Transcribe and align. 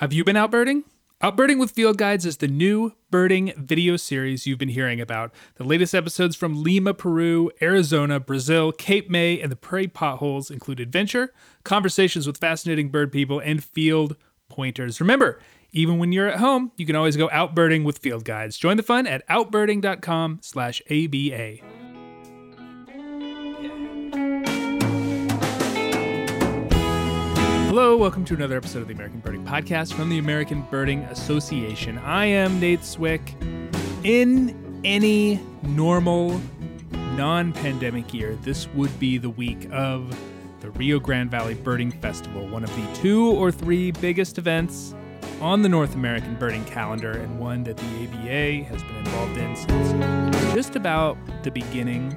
Have 0.00 0.12
you 0.12 0.24
been 0.24 0.36
out 0.36 0.50
birding? 0.50 0.84
Outbirding 1.22 1.58
with 1.58 1.70
Field 1.70 1.96
Guides 1.96 2.26
is 2.26 2.36
the 2.36 2.48
new 2.48 2.92
birding 3.10 3.54
video 3.56 3.96
series 3.96 4.46
you've 4.46 4.58
been 4.58 4.68
hearing 4.68 5.00
about. 5.00 5.32
The 5.54 5.64
latest 5.64 5.94
episodes 5.94 6.36
from 6.36 6.62
Lima, 6.62 6.92
Peru, 6.92 7.50
Arizona, 7.62 8.20
Brazil, 8.20 8.72
Cape 8.72 9.08
May, 9.08 9.40
and 9.40 9.50
the 9.50 9.56
Prairie 9.56 9.88
Potholes 9.88 10.50
include 10.50 10.80
adventure, 10.80 11.32
conversations 11.64 12.26
with 12.26 12.36
fascinating 12.36 12.90
bird 12.90 13.10
people, 13.10 13.38
and 13.38 13.64
field 13.64 14.16
pointers. 14.50 15.00
Remember, 15.00 15.40
even 15.72 15.96
when 15.96 16.12
you're 16.12 16.28
at 16.28 16.40
home, 16.40 16.72
you 16.76 16.84
can 16.84 16.94
always 16.94 17.16
go 17.16 17.28
outbirding 17.28 17.82
with 17.82 17.96
Field 17.96 18.26
Guides. 18.26 18.58
Join 18.58 18.76
the 18.76 18.82
fun 18.82 19.06
at 19.06 19.26
outbirding.com 19.28 20.40
slash 20.42 20.82
ABA. 20.90 21.85
Hello, 27.76 27.94
welcome 27.94 28.24
to 28.24 28.32
another 28.32 28.56
episode 28.56 28.80
of 28.80 28.88
the 28.88 28.94
American 28.94 29.20
Birding 29.20 29.44
Podcast 29.44 29.92
from 29.92 30.08
the 30.08 30.16
American 30.16 30.62
Birding 30.70 31.00
Association. 31.00 31.98
I 31.98 32.24
am 32.24 32.58
Nate 32.58 32.82
Swick. 32.82 33.34
In 34.02 34.80
any 34.82 35.38
normal, 35.62 36.40
non 36.90 37.52
pandemic 37.52 38.14
year, 38.14 38.34
this 38.36 38.66
would 38.68 38.98
be 38.98 39.18
the 39.18 39.28
week 39.28 39.68
of 39.70 40.18
the 40.60 40.70
Rio 40.70 40.98
Grande 40.98 41.30
Valley 41.30 41.52
Birding 41.52 41.90
Festival, 41.90 42.48
one 42.48 42.64
of 42.64 42.74
the 42.74 42.94
two 42.94 43.32
or 43.32 43.52
three 43.52 43.90
biggest 43.90 44.38
events 44.38 44.94
on 45.42 45.60
the 45.60 45.68
North 45.68 45.96
American 45.96 46.34
birding 46.36 46.64
calendar, 46.64 47.12
and 47.12 47.38
one 47.38 47.62
that 47.64 47.76
the 47.76 47.84
ABA 47.84 48.64
has 48.70 48.82
been 48.84 48.96
involved 48.96 49.36
in 49.36 49.54
since 49.54 50.54
just 50.54 50.76
about 50.76 51.18
the 51.42 51.50
beginning. 51.50 52.16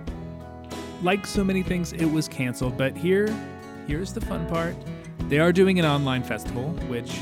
Like 1.03 1.27
so 1.27 1.43
many 1.43 1.63
things, 1.63 1.91
it 1.91 2.05
was 2.05 2.29
canceled, 2.29 2.77
but 2.77 2.95
here, 2.95 3.27
here's 3.87 4.13
the 4.13 4.21
fun 4.21 4.47
part. 4.47 4.73
They 5.29 5.37
are 5.37 5.53
doing 5.53 5.77
an 5.77 5.85
online 5.85 6.23
festival, 6.23 6.69
which, 6.87 7.19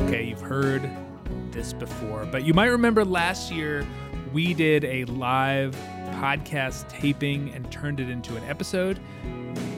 okay, 0.00 0.24
you've 0.24 0.40
heard 0.40 0.90
this 1.52 1.72
before, 1.72 2.26
but 2.26 2.44
you 2.44 2.52
might 2.52 2.66
remember 2.66 3.04
last 3.04 3.52
year 3.52 3.86
we 4.32 4.54
did 4.54 4.84
a 4.84 5.04
live 5.04 5.76
podcast 6.14 6.88
taping 6.88 7.50
and 7.50 7.70
turned 7.70 8.00
it 8.00 8.10
into 8.10 8.34
an 8.34 8.42
episode. 8.46 8.98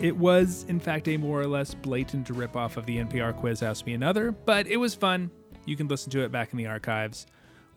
It 0.01 0.17
was, 0.17 0.65
in 0.69 0.81
fact, 0.81 1.07
a 1.07 1.19
more 1.19 1.39
or 1.39 1.47
less 1.47 1.75
blatant 1.75 2.29
ripoff 2.29 2.79
of 2.79 2.87
the 2.87 2.97
NPR 2.97 3.37
quiz 3.37 3.63
Ask 3.63 3.85
Me 3.85 3.93
Another, 3.93 4.33
but 4.33 4.67
it 4.67 4.79
was 4.79 4.95
fun. 4.95 5.31
You 5.67 5.77
can 5.77 5.87
listen 5.87 6.11
to 6.13 6.25
it 6.25 6.33
back 6.33 6.53
in 6.53 6.57
the 6.57 6.67
archives. 6.67 7.27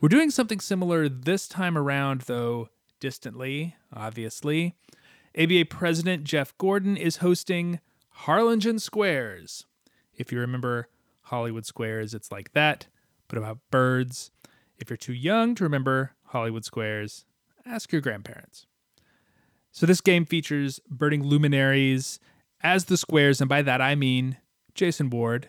We're 0.00 0.08
doing 0.08 0.30
something 0.30 0.60
similar 0.60 1.10
this 1.10 1.46
time 1.46 1.76
around, 1.76 2.22
though 2.22 2.70
distantly, 3.00 3.76
obviously. 3.92 4.76
ABA 5.38 5.66
President 5.68 6.24
Jeff 6.24 6.56
Gordon 6.56 6.96
is 6.96 7.18
hosting 7.18 7.80
Harlingen 8.08 8.78
Squares, 8.78 9.66
if 10.20 10.30
you 10.30 10.38
remember 10.38 10.88
Hollywood 11.22 11.64
Squares, 11.64 12.12
it's 12.12 12.30
like 12.30 12.52
that, 12.52 12.86
but 13.26 13.38
about 13.38 13.58
birds. 13.70 14.30
If 14.78 14.90
you're 14.90 14.96
too 14.96 15.14
young 15.14 15.54
to 15.54 15.64
remember 15.64 16.12
Hollywood 16.26 16.64
Squares, 16.64 17.24
ask 17.64 17.90
your 17.90 18.02
grandparents. 18.02 18.66
So 19.72 19.86
this 19.86 20.00
game 20.00 20.26
features 20.26 20.78
birding 20.90 21.24
luminaries 21.24 22.20
as 22.62 22.84
the 22.84 22.96
squares, 22.96 23.40
and 23.40 23.48
by 23.48 23.62
that 23.62 23.80
I 23.80 23.94
mean 23.94 24.36
Jason 24.74 25.08
Ward, 25.08 25.48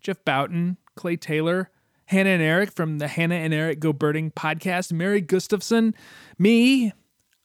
Jeff 0.00 0.24
Bouton, 0.24 0.76
Clay 0.94 1.16
Taylor, 1.16 1.70
Hannah 2.06 2.30
and 2.30 2.42
Eric 2.42 2.70
from 2.70 2.98
the 2.98 3.08
Hannah 3.08 3.34
and 3.34 3.52
Eric 3.52 3.80
Go 3.80 3.92
Birding 3.92 4.30
podcast, 4.30 4.92
Mary 4.92 5.20
Gustafson, 5.20 5.94
me. 6.38 6.92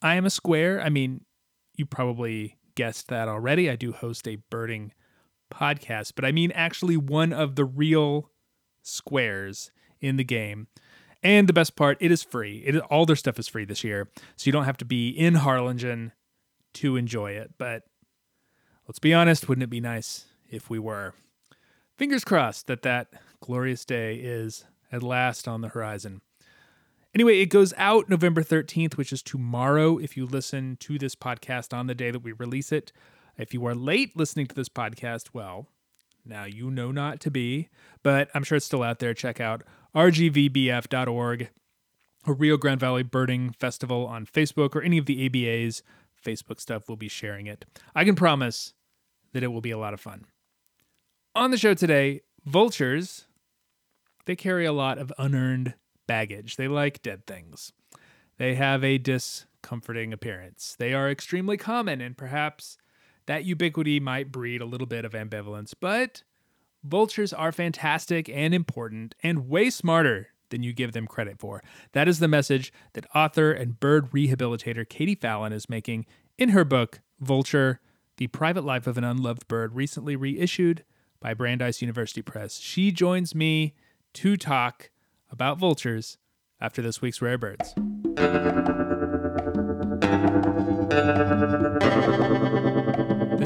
I 0.01 0.15
am 0.15 0.25
a 0.25 0.29
square. 0.29 0.81
I 0.81 0.89
mean, 0.89 1.25
you 1.75 1.85
probably 1.85 2.57
guessed 2.75 3.07
that 3.07 3.27
already. 3.27 3.69
I 3.69 3.75
do 3.75 3.91
host 3.91 4.27
a 4.27 4.37
birding 4.49 4.93
podcast, 5.49 6.13
but 6.15 6.25
I 6.25 6.31
mean 6.31 6.51
actually 6.51 6.97
one 6.97 7.33
of 7.33 7.55
the 7.55 7.65
real 7.65 8.31
squares 8.81 9.71
in 9.99 10.17
the 10.17 10.23
game. 10.23 10.67
And 11.21 11.49
the 11.49 11.53
best 11.53 11.75
part, 11.75 11.97
it 11.99 12.11
is 12.11 12.23
free. 12.23 12.63
It 12.65 12.77
all 12.77 13.05
their 13.05 13.15
stuff 13.15 13.37
is 13.39 13.47
free 13.47 13.65
this 13.65 13.83
year, 13.83 14.09
so 14.37 14.47
you 14.47 14.53
don't 14.53 14.63
have 14.63 14.77
to 14.77 14.85
be 14.85 15.09
in 15.09 15.35
Harlingen 15.35 16.13
to 16.75 16.95
enjoy 16.95 17.31
it. 17.31 17.51
But 17.57 17.83
let's 18.87 18.99
be 18.99 19.13
honest, 19.13 19.49
wouldn't 19.49 19.63
it 19.63 19.69
be 19.69 19.81
nice 19.81 20.25
if 20.49 20.69
we 20.69 20.79
were? 20.79 21.13
Fingers 21.97 22.23
crossed 22.23 22.67
that 22.67 22.83
that 22.83 23.09
glorious 23.41 23.83
day 23.83 24.15
is 24.15 24.63
at 24.91 25.03
last 25.03 25.47
on 25.47 25.59
the 25.59 25.67
horizon. 25.67 26.21
Anyway, 27.13 27.39
it 27.39 27.47
goes 27.47 27.73
out 27.75 28.07
November 28.07 28.43
13th, 28.43 28.95
which 28.95 29.11
is 29.11 29.23
tomorrow 29.23 29.97
if 29.97 30.15
you 30.15 30.25
listen 30.25 30.77
to 30.79 30.97
this 30.97 31.15
podcast 31.15 31.75
on 31.75 31.87
the 31.87 31.95
day 31.95 32.11
that 32.11 32.19
we 32.19 32.31
release 32.31 32.71
it. 32.71 32.93
If 33.39 33.53
you 33.53 33.65
are 33.67 33.73
late 33.73 34.17
listening 34.17 34.47
to 34.47 34.55
this 34.55 34.67
podcast, 34.67 35.29
well, 35.31 35.69
now 36.25 36.43
you 36.43 36.69
know 36.69 36.91
not 36.91 37.21
to 37.21 37.31
be, 37.31 37.69
but 38.03 38.29
I'm 38.33 38.43
sure 38.43 38.57
it's 38.57 38.65
still 38.65 38.83
out 38.83 38.99
there. 38.99 39.13
Check 39.13 39.39
out 39.39 39.63
rgvbf.org, 39.95 41.49
a 42.27 42.33
Rio 42.33 42.57
Grande 42.57 42.79
Valley 42.81 43.03
Birding 43.03 43.51
Festival 43.51 44.05
on 44.05 44.25
Facebook, 44.25 44.75
or 44.75 44.81
any 44.81 44.97
of 44.97 45.05
the 45.05 45.25
ABA's 45.25 45.83
Facebook 46.21 46.59
stuff. 46.59 46.89
We'll 46.89 46.97
be 46.97 47.07
sharing 47.07 47.47
it. 47.47 47.63
I 47.95 48.03
can 48.03 48.15
promise 48.15 48.73
that 49.31 49.41
it 49.41 49.53
will 49.53 49.61
be 49.61 49.71
a 49.71 49.77
lot 49.77 49.93
of 49.93 50.01
fun. 50.01 50.25
On 51.33 51.49
the 51.49 51.57
show 51.57 51.73
today, 51.73 52.23
vultures, 52.45 53.25
they 54.25 54.35
carry 54.35 54.65
a 54.65 54.73
lot 54.73 54.97
of 54.97 55.13
unearned 55.17 55.75
baggage. 56.07 56.57
They 56.57 56.67
like 56.67 57.01
dead 57.01 57.25
things. 57.25 57.71
They 58.37 58.55
have 58.55 58.83
a 58.83 58.97
discomforting 58.97 60.11
appearance. 60.11 60.75
They 60.77 60.93
are 60.93 61.09
extremely 61.09 61.55
common 61.55 62.01
and 62.01 62.17
perhaps 62.17 62.77
that 63.29 63.45
ubiquity 63.45 63.99
might 63.99 64.31
breed 64.31 64.59
a 64.59 64.65
little 64.65 64.87
bit 64.87 65.05
of 65.05 65.11
ambivalence, 65.11 65.75
but 65.79 66.23
vultures 66.83 67.31
are 67.31 67.51
fantastic 67.51 68.27
and 68.27 68.55
important 68.55 69.13
and 69.21 69.47
way 69.47 69.69
smarter 69.69 70.29
than 70.49 70.63
you 70.63 70.73
give 70.73 70.93
them 70.93 71.05
credit 71.05 71.37
for. 71.37 71.61
That 71.91 72.07
is 72.07 72.17
the 72.17 72.27
message 72.27 72.73
that 72.93 73.05
author 73.13 73.51
and 73.51 73.79
bird 73.79 74.09
rehabilitator 74.09 74.89
Katie 74.89 75.13
Fallon 75.13 75.53
is 75.53 75.69
making 75.69 76.07
in 76.39 76.49
her 76.49 76.65
book, 76.65 77.01
Vulture 77.19 77.79
The 78.17 78.25
Private 78.25 78.65
Life 78.65 78.87
of 78.87 78.97
an 78.97 79.03
Unloved 79.03 79.47
Bird, 79.47 79.75
recently 79.75 80.15
reissued 80.15 80.83
by 81.19 81.35
Brandeis 81.35 81.83
University 81.83 82.23
Press. 82.23 82.57
She 82.57 82.91
joins 82.91 83.35
me 83.35 83.75
to 84.13 84.37
talk 84.37 84.89
about 85.29 85.59
vultures 85.59 86.17
after 86.59 86.81
this 86.81 86.99
week's 86.99 87.21
Rare 87.21 87.37
Birds. 87.37 87.75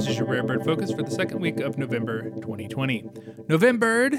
This 0.04 0.12
is 0.12 0.18
your 0.18 0.28
Rare 0.28 0.44
Bird 0.44 0.66
Focus 0.66 0.92
for 0.92 1.02
the 1.02 1.10
second 1.10 1.40
week 1.40 1.62
of 1.62 1.78
November 1.78 2.24
2020. 2.24 3.10
November 3.48 4.12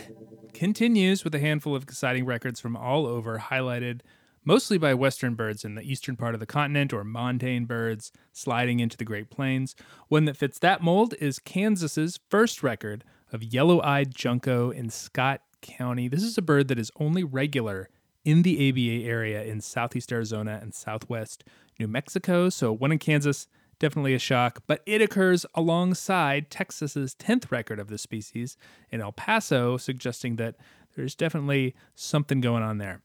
continues 0.54 1.24
with 1.24 1.34
a 1.34 1.38
handful 1.38 1.76
of 1.76 1.82
exciting 1.82 2.24
records 2.24 2.58
from 2.58 2.74
all 2.74 3.04
over, 3.04 3.38
highlighted 3.38 4.00
mostly 4.46 4.78
by 4.78 4.94
western 4.94 5.34
birds 5.34 5.62
in 5.62 5.74
the 5.74 5.82
eastern 5.82 6.16
part 6.16 6.32
of 6.32 6.40
the 6.40 6.46
continent 6.46 6.94
or 6.94 7.04
montane 7.04 7.66
birds 7.66 8.12
sliding 8.32 8.80
into 8.80 8.96
the 8.96 9.04
Great 9.04 9.28
Plains. 9.28 9.76
One 10.08 10.24
that 10.24 10.38
fits 10.38 10.58
that 10.60 10.82
mold 10.82 11.12
is 11.20 11.38
Kansas's 11.38 12.18
first 12.30 12.62
record 12.62 13.04
of 13.30 13.42
yellow-eyed 13.42 14.14
junco 14.14 14.70
in 14.70 14.88
Scott 14.88 15.42
County. 15.60 16.08
This 16.08 16.22
is 16.22 16.38
a 16.38 16.42
bird 16.42 16.68
that 16.68 16.78
is 16.78 16.90
only 16.98 17.24
regular 17.24 17.90
in 18.24 18.40
the 18.40 18.70
ABA 18.70 19.06
area 19.06 19.44
in 19.44 19.60
southeast 19.60 20.10
Arizona 20.10 20.58
and 20.62 20.74
southwest 20.74 21.44
New 21.78 21.88
Mexico. 21.88 22.48
So 22.48 22.72
one 22.72 22.90
in 22.90 22.98
Kansas, 22.98 23.48
definitely 23.84 24.14
a 24.14 24.18
shock, 24.18 24.62
but 24.66 24.80
it 24.86 25.02
occurs 25.02 25.44
alongside 25.54 26.50
Texas's 26.50 27.14
10th 27.14 27.50
record 27.50 27.78
of 27.78 27.88
the 27.88 27.98
species 27.98 28.56
in 28.90 29.02
El 29.02 29.12
Paso, 29.12 29.76
suggesting 29.76 30.36
that 30.36 30.54
there's 30.96 31.14
definitely 31.14 31.74
something 31.94 32.40
going 32.40 32.62
on 32.62 32.78
there. 32.78 33.02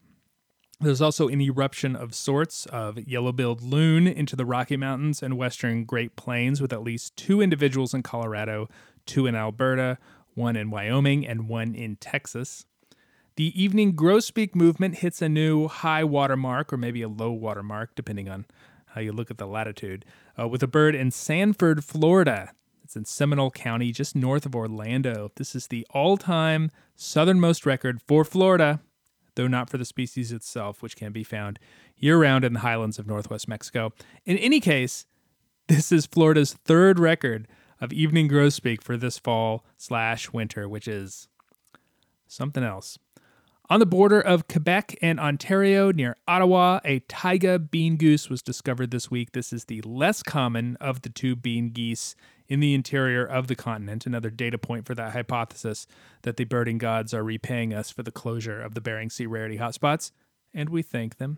There's 0.79 1.01
also 1.01 1.27
an 1.27 1.41
eruption 1.41 1.97
of 1.97 2.15
sorts 2.15 2.65
of 2.67 2.97
yellow 2.97 3.33
billed 3.33 3.61
loon 3.61 4.07
into 4.07 4.37
the 4.37 4.45
Rocky 4.45 4.77
Mountains 4.77 5.21
and 5.21 5.37
western 5.37 5.83
Great 5.83 6.15
Plains, 6.15 6.61
with 6.61 6.71
at 6.71 6.81
least 6.81 7.17
two 7.17 7.41
individuals 7.41 7.93
in 7.93 8.01
Colorado, 8.01 8.69
two 9.05 9.27
in 9.27 9.35
Alberta, 9.35 9.97
one 10.33 10.55
in 10.55 10.71
Wyoming, 10.71 11.27
and 11.27 11.49
one 11.49 11.75
in 11.75 11.97
Texas. 11.97 12.65
The 13.35 13.61
evening 13.61 13.97
grosbeak 13.97 14.55
movement 14.55 14.99
hits 14.99 15.21
a 15.21 15.27
new 15.27 15.67
high 15.67 16.05
water 16.05 16.37
mark, 16.37 16.71
or 16.71 16.77
maybe 16.77 17.01
a 17.01 17.09
low 17.09 17.31
water 17.31 17.63
mark, 17.63 17.95
depending 17.95 18.29
on 18.29 18.45
how 18.93 19.01
you 19.01 19.11
look 19.11 19.31
at 19.31 19.37
the 19.37 19.47
latitude, 19.47 20.05
uh, 20.39 20.47
with 20.47 20.63
a 20.63 20.67
bird 20.67 20.95
in 20.95 21.11
Sanford, 21.11 21.83
Florida. 21.83 22.51
It's 22.83 22.95
in 22.95 23.05
Seminole 23.05 23.51
County, 23.51 23.91
just 23.91 24.15
north 24.15 24.45
of 24.45 24.55
Orlando. 24.55 25.31
This 25.35 25.53
is 25.55 25.67
the 25.67 25.85
all 25.91 26.17
time 26.17 26.71
southernmost 26.95 27.65
record 27.65 28.01
for 28.01 28.25
Florida, 28.25 28.79
though 29.35 29.47
not 29.47 29.69
for 29.69 29.77
the 29.77 29.85
species 29.85 30.31
itself, 30.31 30.81
which 30.81 30.95
can 30.95 31.11
be 31.11 31.23
found 31.23 31.59
year 31.97 32.17
round 32.17 32.43
in 32.43 32.53
the 32.53 32.59
highlands 32.59 32.97
of 32.97 33.05
northwest 33.05 33.47
Mexico. 33.47 33.93
In 34.25 34.37
any 34.37 34.59
case, 34.59 35.05
this 35.67 35.91
is 35.91 36.07
Florida's 36.07 36.53
third 36.53 36.97
record 36.97 37.47
of 37.79 37.93
evening 37.93 38.27
grosbeak 38.27 38.83
for 38.83 38.97
this 38.97 39.19
fall 39.19 39.63
slash 39.77 40.33
winter, 40.33 40.67
which 40.67 40.87
is 40.87 41.27
something 42.27 42.63
else. 42.63 42.97
On 43.71 43.79
the 43.79 43.85
border 43.85 44.19
of 44.19 44.47
Quebec 44.47 44.97
and 44.99 45.19
Ontario 45.19 45.91
near 45.91 46.17
Ottawa, 46.27 46.79
a 46.83 47.01
taiga 47.01 47.59
bean 47.59 47.97
goose 47.97 48.27
was 48.27 48.41
discovered 48.41 48.89
this 48.89 49.11
week. 49.11 49.33
This 49.33 49.53
is 49.53 49.65
the 49.65 49.79
less 49.81 50.23
common 50.23 50.75
of 50.81 51.03
the 51.03 51.09
two 51.09 51.35
bean 51.35 51.69
geese 51.69 52.15
in 52.47 52.61
the 52.61 52.73
interior 52.73 53.23
of 53.23 53.45
the 53.45 53.53
continent. 53.53 54.07
Another 54.07 54.31
data 54.31 54.57
point 54.57 54.87
for 54.87 54.95
that 54.95 55.13
hypothesis 55.13 55.85
that 56.23 56.37
the 56.37 56.45
birding 56.45 56.79
gods 56.79 57.13
are 57.13 57.23
repaying 57.23 57.71
us 57.71 57.91
for 57.91 58.01
the 58.01 58.11
closure 58.11 58.59
of 58.59 58.73
the 58.73 58.81
Bering 58.81 59.11
Sea 59.11 59.27
rarity 59.27 59.59
hotspots, 59.59 60.09
and 60.51 60.69
we 60.69 60.81
thank 60.81 61.17
them. 61.17 61.37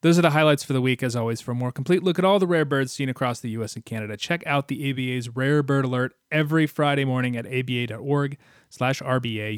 Those 0.00 0.18
are 0.18 0.22
the 0.22 0.30
highlights 0.30 0.64
for 0.64 0.72
the 0.72 0.80
week. 0.80 1.02
As 1.02 1.14
always, 1.14 1.42
for 1.42 1.50
a 1.50 1.54
more 1.54 1.70
complete 1.70 2.02
look 2.02 2.18
at 2.18 2.24
all 2.24 2.38
the 2.38 2.46
rare 2.46 2.64
birds 2.64 2.92
seen 2.94 3.10
across 3.10 3.40
the 3.40 3.50
U.S. 3.50 3.74
and 3.74 3.84
Canada, 3.84 4.16
check 4.16 4.42
out 4.46 4.68
the 4.68 4.90
ABA's 4.90 5.28
Rare 5.28 5.62
Bird 5.62 5.84
Alert 5.84 6.14
every 6.30 6.66
Friday 6.66 7.04
morning 7.04 7.36
at 7.36 7.44
aba.org/rba, 7.44 8.40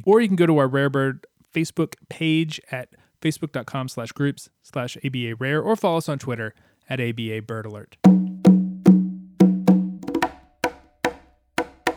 or 0.05 0.21
you 0.21 0.27
can 0.27 0.37
go 0.37 0.47
to 0.47 0.59
our 0.59 0.67
Rare 0.67 0.91
Bird 0.91 1.25
Facebook 1.53 1.95
page 2.09 2.61
at 2.71 2.91
facebook.com 3.21 3.89
slash 3.89 4.13
groups 4.13 4.49
slash 4.63 4.97
ABA 5.05 5.37
Rare 5.39 5.61
or 5.61 5.77
follow 5.77 5.99
us 5.99 6.09
on 6.09 6.19
Twitter 6.19 6.55
at 6.89 7.01
ABA 7.01 7.43
Bird 7.43 7.67
Alert. 7.67 7.97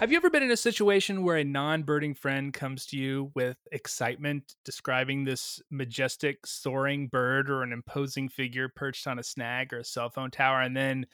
Have 0.03 0.11
you 0.11 0.17
ever 0.17 0.29
been 0.29 0.43
in 0.43 0.51
a 0.51 0.57
situation 0.57 1.23
where 1.23 1.37
a 1.37 1.45
non 1.45 1.83
birding 1.83 2.13
friend 2.13 2.53
comes 2.53 2.85
to 2.87 2.97
you 2.97 3.31
with 3.35 3.55
excitement 3.71 4.55
describing 4.65 5.23
this 5.23 5.61
majestic 5.71 6.45
soaring 6.45 7.07
bird 7.07 7.49
or 7.49 7.63
an 7.63 7.71
imposing 7.71 8.27
figure 8.27 8.67
perched 8.67 9.07
on 9.07 9.17
a 9.17 9.23
snag 9.23 9.71
or 9.71 9.77
a 9.77 9.85
cell 9.85 10.09
phone 10.09 10.29
tower, 10.29 10.59
and 10.59 10.75
then 10.75 11.05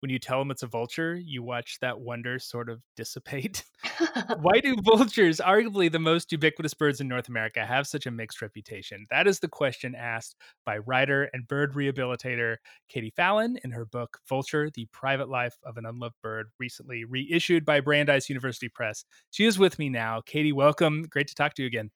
when 0.00 0.10
you 0.10 0.18
tell 0.18 0.38
them 0.38 0.50
it's 0.50 0.62
a 0.62 0.66
vulture, 0.66 1.14
you 1.16 1.42
watch 1.42 1.78
that 1.80 2.00
wonder 2.00 2.38
sort 2.38 2.68
of 2.68 2.80
dissipate. 2.96 3.64
Why 4.40 4.60
do 4.60 4.76
vultures, 4.82 5.38
arguably 5.38 5.90
the 5.90 5.98
most 5.98 6.32
ubiquitous 6.32 6.74
birds 6.74 7.00
in 7.00 7.08
North 7.08 7.28
America, 7.28 7.64
have 7.64 7.86
such 7.86 8.06
a 8.06 8.10
mixed 8.10 8.42
reputation? 8.42 9.06
That 9.10 9.26
is 9.26 9.40
the 9.40 9.48
question 9.48 9.94
asked 9.94 10.36
by 10.64 10.78
writer 10.78 11.30
and 11.32 11.48
bird 11.48 11.74
rehabilitator 11.74 12.56
Katie 12.88 13.12
Fallon 13.16 13.58
in 13.64 13.70
her 13.70 13.84
book 13.84 14.18
Vulture 14.28 14.70
The 14.70 14.86
Private 14.92 15.28
Life 15.28 15.56
of 15.64 15.76
an 15.76 15.86
Unloved 15.86 16.16
Bird, 16.22 16.48
recently 16.58 17.04
reissued 17.04 17.64
by 17.64 17.80
Brandeis 17.80 18.28
University 18.28 18.68
Press. 18.68 19.04
She 19.30 19.46
is 19.46 19.58
with 19.58 19.78
me 19.78 19.88
now. 19.88 20.20
Katie, 20.24 20.52
welcome. 20.52 21.04
Great 21.10 21.28
to 21.28 21.34
talk 21.34 21.54
to 21.54 21.62
you 21.62 21.66
again. 21.66 21.90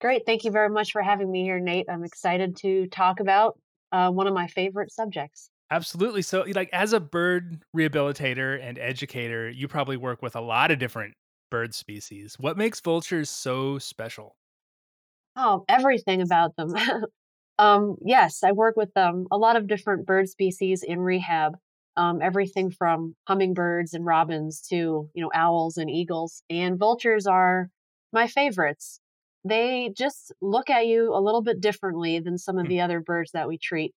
Great. 0.00 0.22
Thank 0.24 0.44
you 0.44 0.50
very 0.50 0.70
much 0.70 0.92
for 0.92 1.02
having 1.02 1.30
me 1.30 1.42
here, 1.42 1.60
Nate. 1.60 1.86
I'm 1.90 2.04
excited 2.04 2.56
to 2.58 2.86
talk 2.86 3.20
about 3.20 3.58
uh, 3.92 4.10
one 4.10 4.26
of 4.26 4.34
my 4.34 4.46
favorite 4.46 4.92
subjects. 4.92 5.50
Absolutely. 5.70 6.22
So, 6.22 6.44
like, 6.52 6.68
as 6.72 6.92
a 6.92 7.00
bird 7.00 7.62
rehabilitator 7.76 8.60
and 8.60 8.78
educator, 8.78 9.48
you 9.48 9.68
probably 9.68 9.96
work 9.96 10.20
with 10.20 10.34
a 10.34 10.40
lot 10.40 10.72
of 10.72 10.80
different 10.80 11.14
bird 11.50 11.74
species. 11.74 12.36
What 12.38 12.56
makes 12.56 12.80
vultures 12.80 13.30
so 13.30 13.78
special? 13.78 14.36
Oh, 15.36 15.64
everything 15.68 16.22
about 16.22 16.56
them. 16.56 16.74
um, 17.58 17.96
yes, 18.04 18.42
I 18.42 18.52
work 18.52 18.76
with 18.76 18.90
um, 18.96 19.26
a 19.30 19.36
lot 19.36 19.56
of 19.56 19.68
different 19.68 20.06
bird 20.06 20.28
species 20.28 20.82
in 20.82 21.00
rehab. 21.00 21.56
Um, 21.96 22.20
everything 22.22 22.70
from 22.70 23.14
hummingbirds 23.28 23.94
and 23.94 24.06
robins 24.06 24.62
to 24.70 25.10
you 25.12 25.22
know 25.22 25.30
owls 25.34 25.76
and 25.76 25.90
eagles. 25.90 26.42
And 26.48 26.78
vultures 26.78 27.26
are 27.26 27.68
my 28.12 28.26
favorites. 28.26 29.00
They 29.44 29.92
just 29.96 30.32
look 30.40 30.70
at 30.70 30.86
you 30.86 31.14
a 31.14 31.20
little 31.20 31.42
bit 31.42 31.60
differently 31.60 32.18
than 32.20 32.38
some 32.38 32.58
of 32.58 32.66
hmm. 32.66 32.70
the 32.70 32.80
other 32.80 33.00
birds 33.00 33.32
that 33.32 33.48
we 33.48 33.58
treat. 33.58 33.94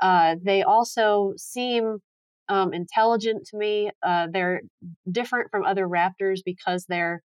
Uh, 0.00 0.36
they 0.42 0.62
also 0.62 1.34
seem 1.36 1.98
um, 2.48 2.72
intelligent 2.72 3.46
to 3.48 3.56
me. 3.56 3.90
Uh, 4.02 4.26
they're 4.32 4.62
different 5.10 5.50
from 5.50 5.64
other 5.64 5.86
raptors 5.86 6.40
because 6.44 6.86
they're 6.88 7.22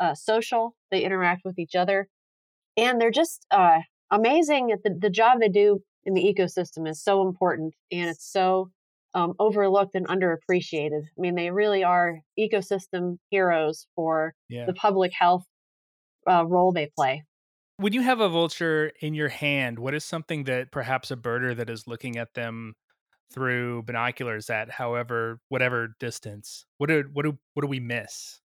uh, 0.00 0.14
social. 0.14 0.74
They 0.90 1.02
interact 1.02 1.42
with 1.44 1.58
each 1.58 1.74
other, 1.74 2.08
and 2.76 3.00
they're 3.00 3.10
just 3.10 3.46
uh, 3.50 3.80
amazing 4.10 4.70
at 4.72 4.82
the, 4.84 4.96
the 4.98 5.10
job 5.10 5.40
they 5.40 5.48
do 5.48 5.80
in 6.04 6.14
the 6.14 6.22
ecosystem 6.22 6.88
is 6.88 7.02
so 7.02 7.26
important, 7.26 7.74
and 7.90 8.08
it's 8.08 8.30
so 8.30 8.70
um, 9.14 9.34
overlooked 9.38 9.94
and 9.94 10.06
underappreciated. 10.06 11.02
I 11.02 11.20
mean, 11.20 11.34
they 11.34 11.50
really 11.50 11.82
are 11.82 12.20
ecosystem 12.38 13.16
heroes 13.30 13.86
for 13.96 14.34
yeah. 14.48 14.66
the 14.66 14.74
public 14.74 15.12
health 15.18 15.44
uh, 16.30 16.46
role 16.46 16.72
they 16.72 16.90
play 16.96 17.24
when 17.78 17.92
you 17.92 18.02
have 18.02 18.20
a 18.20 18.28
vulture 18.28 18.92
in 19.00 19.14
your 19.14 19.28
hand, 19.28 19.78
what 19.78 19.94
is 19.94 20.04
something 20.04 20.44
that 20.44 20.70
perhaps 20.72 21.10
a 21.10 21.16
birder 21.16 21.56
that 21.56 21.70
is 21.70 21.86
looking 21.86 22.16
at 22.16 22.34
them 22.34 22.74
through 23.32 23.82
binoculars 23.84 24.50
at 24.50 24.70
however 24.70 25.38
whatever 25.48 25.94
distance, 26.00 26.66
what 26.78 26.88
do 26.88 27.04
what 27.12 27.24
do 27.24 27.38
what 27.54 27.62
do 27.62 27.68
we 27.68 27.80
miss? 27.80 28.40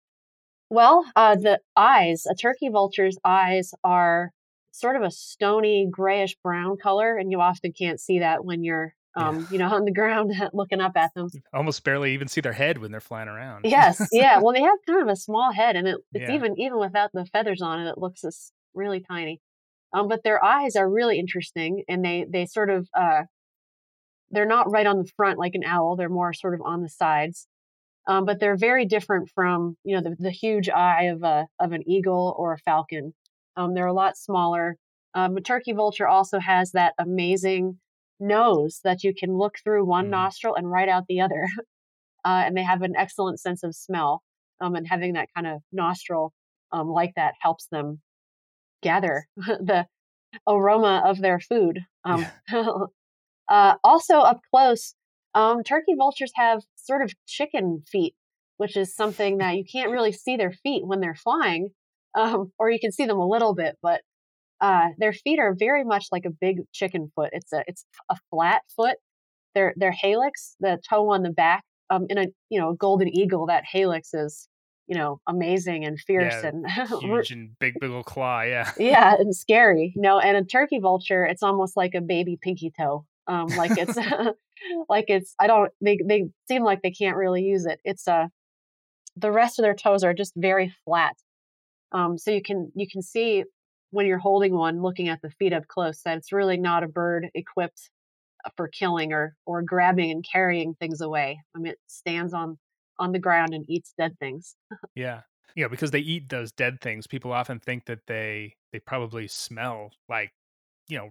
Well, 0.70 1.06
uh, 1.16 1.36
the 1.36 1.60
eyes, 1.76 2.26
a 2.26 2.36
turkey 2.36 2.70
vulture's 2.70 3.18
eyes 3.26 3.74
are 3.84 4.32
sort 4.72 4.96
of 4.96 5.02
a 5.02 5.12
stony 5.12 5.88
grayish 5.90 6.36
brown 6.44 6.78
color, 6.78 7.18
and 7.18 7.32
you 7.32 7.42
often 7.42 7.74
can't 7.74 8.00
see 8.00 8.20
that 8.20 8.46
when 8.46 8.64
you're 8.64 8.96
um, 9.16 9.46
you 9.52 9.58
know, 9.58 9.68
on 9.74 9.86
the 9.86 9.92
ground 9.92 10.34
looking 10.54 10.82
up 10.82 10.94
at 10.96 11.14
them. 11.14 11.30
Almost 11.54 11.84
barely 11.84 12.14
even 12.14 12.28
see 12.28 12.42
their 12.42 12.54
head 12.54 12.78
when 12.78 12.92
they're 12.92 13.02
flying 13.02 13.28
around. 13.28 13.66
yes, 13.66 14.08
yeah. 14.12 14.40
Well, 14.40 14.54
they 14.54 14.62
have 14.62 14.78
kind 14.88 15.02
of 15.02 15.08
a 15.08 15.16
small 15.16 15.52
head, 15.54 15.76
and 15.76 15.88
it, 15.88 15.98
it's 16.14 16.30
yeah. 16.30 16.36
even 16.36 16.60
even 16.60 16.80
without 16.80 17.12
the 17.14 17.26
feathers 17.26 17.62
on 17.62 17.80
it, 17.80 17.90
it 17.90 17.98
looks 17.98 18.22
this 18.22 18.52
really 18.74 19.02
tiny. 19.02 19.40
Um, 19.94 20.08
but 20.08 20.24
their 20.24 20.44
eyes 20.44 20.76
are 20.76 20.90
really 20.90 21.20
interesting, 21.20 21.84
and 21.90 22.04
they 22.04 22.26
they 22.30 22.46
sort 22.46 22.70
of 22.70 22.88
uh, 22.98 23.24
they're 24.32 24.46
not 24.46 24.72
right 24.72 24.88
on 24.88 24.98
the 24.98 25.10
front 25.16 25.38
like 25.38 25.56
an 25.56 25.64
owl. 25.66 25.96
They're 25.96 26.10
more 26.10 26.34
sort 26.34 26.54
of 26.54 26.62
on 26.64 26.82
the 26.82 26.90
sides. 26.90 27.48
Um, 28.08 28.26
but 28.26 28.40
they're 28.40 28.58
very 28.58 28.86
different 28.86 29.30
from 29.34 29.78
you 29.84 29.96
know 29.96 30.02
the, 30.02 30.16
the 30.18 30.32
huge 30.32 30.70
eye 30.70 31.04
of 31.04 31.24
a 31.24 31.48
of 31.60 31.72
an 31.72 31.88
eagle 31.88 32.36
or 32.38 32.54
a 32.54 32.58
falcon. 32.60 33.14
Um, 33.58 33.74
they're 33.74 33.86
a 33.86 33.94
lot 33.94 34.18
smaller. 34.18 34.78
Um, 35.14 35.38
a 35.38 35.42
turkey 35.42 35.74
vulture 35.74 36.08
also 36.08 36.40
has 36.40 36.72
that 36.72 36.94
amazing 36.98 37.80
nose 38.20 38.80
that 38.84 39.04
you 39.04 39.14
can 39.14 39.38
look 39.38 39.56
through 39.64 39.86
one 39.86 40.08
mm. 40.08 40.12
nostril 40.12 40.56
and 40.56 40.72
right 40.72 40.90
out 40.90 41.04
the 41.08 41.22
other, 41.22 41.48
uh, 42.26 42.44
and 42.46 42.56
they 42.58 42.64
have 42.64 42.82
an 42.82 42.96
excellent 42.98 43.40
sense 43.40 43.64
of 43.64 43.76
smell. 43.76 44.24
Um, 44.62 44.76
and 44.76 44.88
having 44.88 45.14
that 45.14 45.30
kind 45.36 45.48
of 45.48 45.62
nostril 45.72 46.34
um, 46.72 46.88
like 46.88 47.14
that 47.16 47.34
helps 47.42 47.68
them 47.72 48.00
gather 48.82 49.28
the 49.38 49.86
aroma 50.48 51.04
of 51.06 51.22
their 51.22 51.40
food. 51.40 51.80
Um, 52.04 52.26
yeah. 52.52 52.66
uh, 53.50 53.76
also, 53.84 54.20
up 54.20 54.42
close, 54.54 54.96
um, 55.34 55.64
turkey 55.64 55.96
vultures 55.98 56.32
have 56.36 56.62
sort 56.76 57.02
of 57.02 57.14
chicken 57.28 57.84
feet, 57.88 58.16
which 58.58 58.76
is 58.76 58.96
something 58.96 59.38
that 59.38 59.56
you 59.56 59.64
can't 59.70 59.92
really 59.92 60.12
see 60.12 60.38
their 60.38 60.52
feet 60.52 60.86
when 60.86 61.00
they're 61.00 61.16
flying, 61.16 61.70
um, 62.16 62.52
or 62.60 62.70
you 62.70 62.80
can 62.80 62.92
see 62.92 63.06
them 63.06 63.18
a 63.18 63.28
little 63.28 63.56
bit, 63.56 63.78
but 63.82 64.02
uh, 64.62 64.90
their 65.00 65.14
feet 65.14 65.40
are 65.40 65.56
very 65.58 65.84
much 65.84 66.08
like 66.12 66.26
a 66.26 66.30
big 66.30 66.60
chicken 66.72 67.12
foot. 67.16 67.30
It's 67.34 67.52
a 67.52 67.64
it's 67.68 67.84
a 68.10 68.16
flat 68.30 68.62
foot. 68.76 68.98
Their 69.56 69.74
their 69.76 69.92
hallux, 69.92 70.56
the 70.60 70.80
toe 70.88 71.12
on 71.12 71.24
the 71.24 71.32
back, 71.32 71.64
um, 71.90 72.06
in 72.10 72.18
a 72.18 72.28
you 72.50 72.60
know 72.60 72.74
golden 72.74 73.10
eagle, 73.10 73.48
that 73.48 73.64
hallux 73.74 74.14
is 74.14 74.48
you 74.92 74.98
know, 74.98 75.22
amazing 75.26 75.86
and 75.86 75.98
fierce 75.98 76.34
yeah, 76.44 76.50
and 76.50 76.70
huge 77.02 77.32
and 77.32 77.58
big, 77.60 77.76
big 77.80 77.92
old 77.92 78.04
claw. 78.04 78.42
Yeah. 78.42 78.70
yeah. 78.78 79.16
And 79.18 79.34
scary. 79.34 79.94
You 79.96 80.02
know, 80.02 80.20
and 80.20 80.36
a 80.36 80.44
turkey 80.44 80.80
vulture, 80.80 81.24
it's 81.24 81.44
almost 81.44 81.78
like 81.78 81.96
a 81.96 82.02
baby 82.02 82.38
pinky 82.42 82.74
toe. 82.78 83.06
Um, 83.26 83.48
like 83.48 83.72
it's, 83.78 83.96
like 84.90 85.06
it's, 85.08 85.34
I 85.40 85.48
don't, 85.48 85.72
they, 85.80 85.98
they 86.06 86.26
seem 86.50 86.66
like 86.66 86.82
they 86.82 86.92
can't 86.92 87.16
really 87.16 87.42
use 87.42 87.66
it. 87.66 87.80
It's, 87.86 88.06
uh, 88.06 88.26
the 89.16 89.32
rest 89.32 89.60
of 89.60 89.64
their 89.64 89.76
toes 89.76 90.04
are 90.04 90.14
just 90.14 90.34
very 90.36 90.76
flat. 90.84 91.16
Um, 91.94 92.18
so 92.18 92.32
you 92.32 92.42
can, 92.42 92.74
you 92.76 92.86
can 92.92 93.02
see 93.02 93.46
when 93.92 94.08
you're 94.08 94.18
holding 94.18 94.54
one, 94.54 94.82
looking 94.82 95.08
at 95.08 95.22
the 95.22 95.30
feet 95.30 95.54
up 95.54 95.68
close, 95.70 96.02
that 96.04 96.18
it's 96.18 96.34
really 96.34 96.58
not 96.58 96.84
a 96.84 96.90
bird 96.90 97.30
equipped 97.34 97.92
uh, 98.44 98.50
for 98.58 98.68
killing 98.68 99.14
or, 99.14 99.38
or 99.46 99.62
grabbing 99.62 100.12
and 100.12 100.26
carrying 100.30 100.74
things 100.74 101.00
away. 101.00 101.40
I 101.56 101.60
mean, 101.60 101.72
it 101.72 101.80
stands 101.88 102.34
on 102.34 102.58
on 103.02 103.12
the 103.12 103.20
ground 103.20 103.54
and 103.54 103.66
eats 103.68 103.94
dead 103.98 104.18
things. 104.20 104.56
yeah. 104.96 105.22
Yeah, 105.56 105.68
because 105.68 105.92
they 105.92 106.00
eat 106.00 106.30
those 106.30 106.54
dead 106.54 106.80
things, 106.80 107.08
people 107.08 107.34
often 107.34 107.60
think 107.60 107.86
that 107.86 108.00
they 108.08 108.56
they 108.72 108.80
probably 108.80 109.28
smell 109.28 109.92
like, 110.08 110.32
you 110.88 110.98
know, 110.98 111.10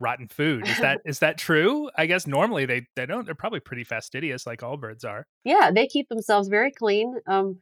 rotten 0.00 0.28
food. 0.28 0.68
Is 0.68 0.78
that 0.80 1.00
is 1.06 1.20
that 1.20 1.38
true? 1.38 1.90
I 1.96 2.06
guess 2.06 2.26
normally 2.26 2.66
they 2.66 2.86
they 2.96 3.06
don't. 3.06 3.24
They're 3.24 3.34
probably 3.34 3.60
pretty 3.60 3.84
fastidious, 3.84 4.46
like 4.46 4.62
all 4.62 4.76
birds 4.76 5.04
are. 5.04 5.26
Yeah, 5.44 5.70
they 5.74 5.86
keep 5.86 6.08
themselves 6.08 6.48
very 6.48 6.70
clean. 6.70 7.14
Um, 7.26 7.60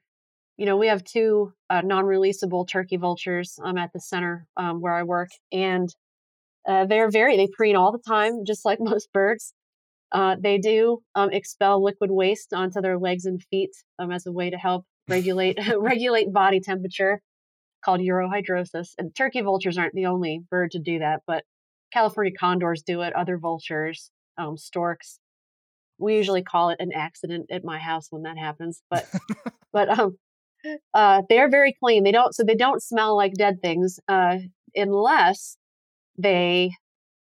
you 0.56 0.66
know, 0.66 0.76
we 0.76 0.86
have 0.88 1.04
two 1.04 1.52
uh, 1.68 1.82
non-releasable 1.82 2.66
turkey 2.66 2.96
vultures 2.96 3.58
um, 3.62 3.76
at 3.76 3.92
the 3.92 4.00
center 4.00 4.46
um, 4.56 4.80
where 4.80 4.94
I 4.94 5.02
work, 5.02 5.28
and 5.52 5.88
uh, 6.66 6.86
they're 6.86 7.10
very 7.10 7.36
they 7.36 7.48
preen 7.52 7.76
all 7.76 7.92
the 7.92 7.98
time, 7.98 8.44
just 8.44 8.64
like 8.64 8.80
most 8.80 9.12
birds. 9.12 9.52
Uh, 10.12 10.36
they 10.40 10.58
do 10.58 11.02
um, 11.14 11.30
expel 11.32 11.82
liquid 11.82 12.10
waste 12.10 12.52
onto 12.52 12.80
their 12.80 12.98
legs 12.98 13.24
and 13.24 13.42
feet 13.50 13.70
um, 13.98 14.10
as 14.12 14.26
a 14.26 14.32
way 14.32 14.50
to 14.50 14.56
help 14.56 14.84
regulate 15.08 15.58
regulate 15.78 16.32
body 16.32 16.60
temperature, 16.60 17.20
called 17.84 18.00
urohydrosis. 18.00 18.90
And 18.98 19.14
turkey 19.14 19.40
vultures 19.40 19.78
aren't 19.78 19.94
the 19.94 20.06
only 20.06 20.42
bird 20.50 20.72
to 20.72 20.78
do 20.78 20.98
that, 21.00 21.22
but 21.26 21.44
California 21.92 22.32
condors 22.38 22.82
do 22.82 23.02
it. 23.02 23.14
Other 23.14 23.38
vultures, 23.38 24.10
um, 24.38 24.56
storks. 24.56 25.18
We 25.98 26.16
usually 26.16 26.42
call 26.42 26.70
it 26.70 26.76
an 26.78 26.92
accident 26.94 27.46
at 27.50 27.64
my 27.64 27.78
house 27.78 28.08
when 28.10 28.22
that 28.22 28.38
happens, 28.38 28.82
but 28.90 29.06
but 29.72 29.98
um, 29.98 30.18
uh, 30.94 31.22
they're 31.28 31.50
very 31.50 31.74
clean. 31.82 32.04
They 32.04 32.12
don't 32.12 32.34
so 32.34 32.44
they 32.44 32.54
don't 32.54 32.82
smell 32.82 33.16
like 33.16 33.34
dead 33.34 33.60
things 33.62 33.98
uh, 34.08 34.38
unless 34.74 35.56
they 36.18 36.72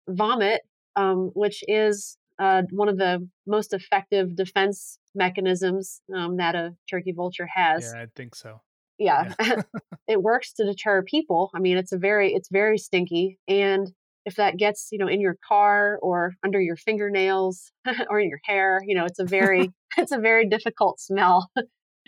vomit, 0.08 0.62
um, 0.96 1.30
which 1.34 1.62
is 1.68 2.16
uh, 2.40 2.62
one 2.70 2.88
of 2.88 2.96
the 2.96 3.28
most 3.46 3.72
effective 3.72 4.34
defense 4.34 4.98
mechanisms 5.14 6.00
um, 6.14 6.38
that 6.38 6.54
a 6.54 6.74
turkey 6.88 7.12
vulture 7.12 7.48
has. 7.54 7.92
Yeah, 7.94 8.02
I 8.02 8.06
think 8.16 8.34
so. 8.34 8.62
Yeah, 8.98 9.34
yeah. 9.40 9.62
it 10.08 10.22
works 10.22 10.52
to 10.54 10.64
deter 10.64 11.02
people. 11.02 11.50
I 11.54 11.58
mean, 11.58 11.76
it's 11.76 11.92
a 11.92 11.98
very 11.98 12.32
it's 12.32 12.48
very 12.50 12.78
stinky, 12.78 13.38
and 13.46 13.90
if 14.24 14.36
that 14.36 14.56
gets 14.56 14.88
you 14.90 14.98
know 14.98 15.08
in 15.08 15.20
your 15.20 15.36
car 15.46 15.98
or 16.02 16.34
under 16.44 16.60
your 16.60 16.76
fingernails 16.76 17.72
or 18.10 18.20
in 18.20 18.28
your 18.28 18.40
hair, 18.44 18.80
you 18.86 18.94
know, 18.94 19.04
it's 19.04 19.18
a 19.18 19.24
very 19.24 19.70
it's 19.98 20.12
a 20.12 20.18
very 20.18 20.48
difficult 20.48 20.98
smell 20.98 21.50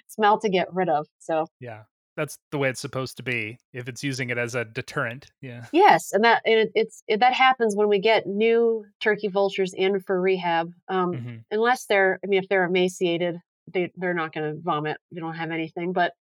smell 0.09 0.39
to 0.41 0.49
get 0.49 0.73
rid 0.73 0.89
of. 0.89 1.07
So 1.19 1.47
yeah, 1.61 1.83
that's 2.17 2.39
the 2.51 2.59
way 2.59 2.69
it's 2.69 2.81
supposed 2.81 3.17
to 3.17 3.23
be 3.23 3.59
if 3.73 3.89
it's 3.89 4.03
using 4.03 4.31
it 4.31 4.39
as 4.39 4.55
a 4.55 4.65
deterrent 4.65 5.27
yeah 5.41 5.65
yes 5.73 6.13
and 6.13 6.25
that 6.25 6.43
and 6.45 6.61
it, 6.61 6.73
it's 6.75 7.03
it, 7.09 7.21
that 7.21 7.33
happens 7.33 7.75
when 7.77 7.89
we 7.89 7.99
get 7.99 8.27
new 8.27 8.85
turkey 9.01 9.29
vultures 9.29 9.73
in 9.75 10.01
for 10.01 10.21
rehab 10.21 10.71
um, 10.89 11.13
mm-hmm. 11.13 11.37
unless 11.51 11.87
they're 11.87 12.19
i 12.23 12.27
mean 12.27 12.43
if 12.43 12.49
they're 12.49 12.65
emaciated 12.65 13.37
they 13.73 13.91
they're 13.97 14.15
not 14.15 14.33
going 14.33 14.55
to 14.55 14.61
vomit 14.61 14.99
they 15.11 15.21
don't 15.21 15.35
have 15.35 15.51
anything 15.51 15.93
but 15.93 16.13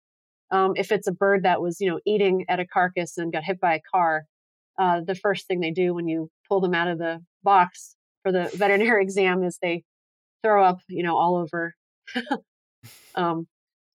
um, 0.52 0.74
if 0.76 0.92
it's 0.92 1.08
a 1.08 1.14
bird 1.14 1.44
that 1.44 1.62
was 1.62 1.80
you 1.80 1.90
know 1.90 2.00
eating 2.06 2.46
at 2.50 2.60
a 2.60 2.68
carcass 2.68 3.18
and 3.18 3.34
got 3.34 3.44
hit 3.44 3.60
by 3.60 3.76
a 3.76 3.82
car 3.92 4.26
uh, 4.80 5.02
the 5.02 5.16
first 5.16 5.48
thing 5.48 5.60
they 5.60 5.72
do 5.72 5.94
when 5.94 6.08
you 6.08 6.30
pull 6.48 6.62
them 6.62 6.74
out 6.74 6.88
of 6.88 6.98
the 6.98 7.22
box 7.44 7.96
for 8.24 8.32
the 8.32 8.50
veterinary 8.56 9.04
exam 9.04 9.44
is 9.44 9.58
they 9.62 9.84
throw 10.44 10.64
up 10.64 10.80
you 10.88 11.04
know 11.04 11.18
all 11.18 11.36
over 11.36 11.74
um, 13.16 13.48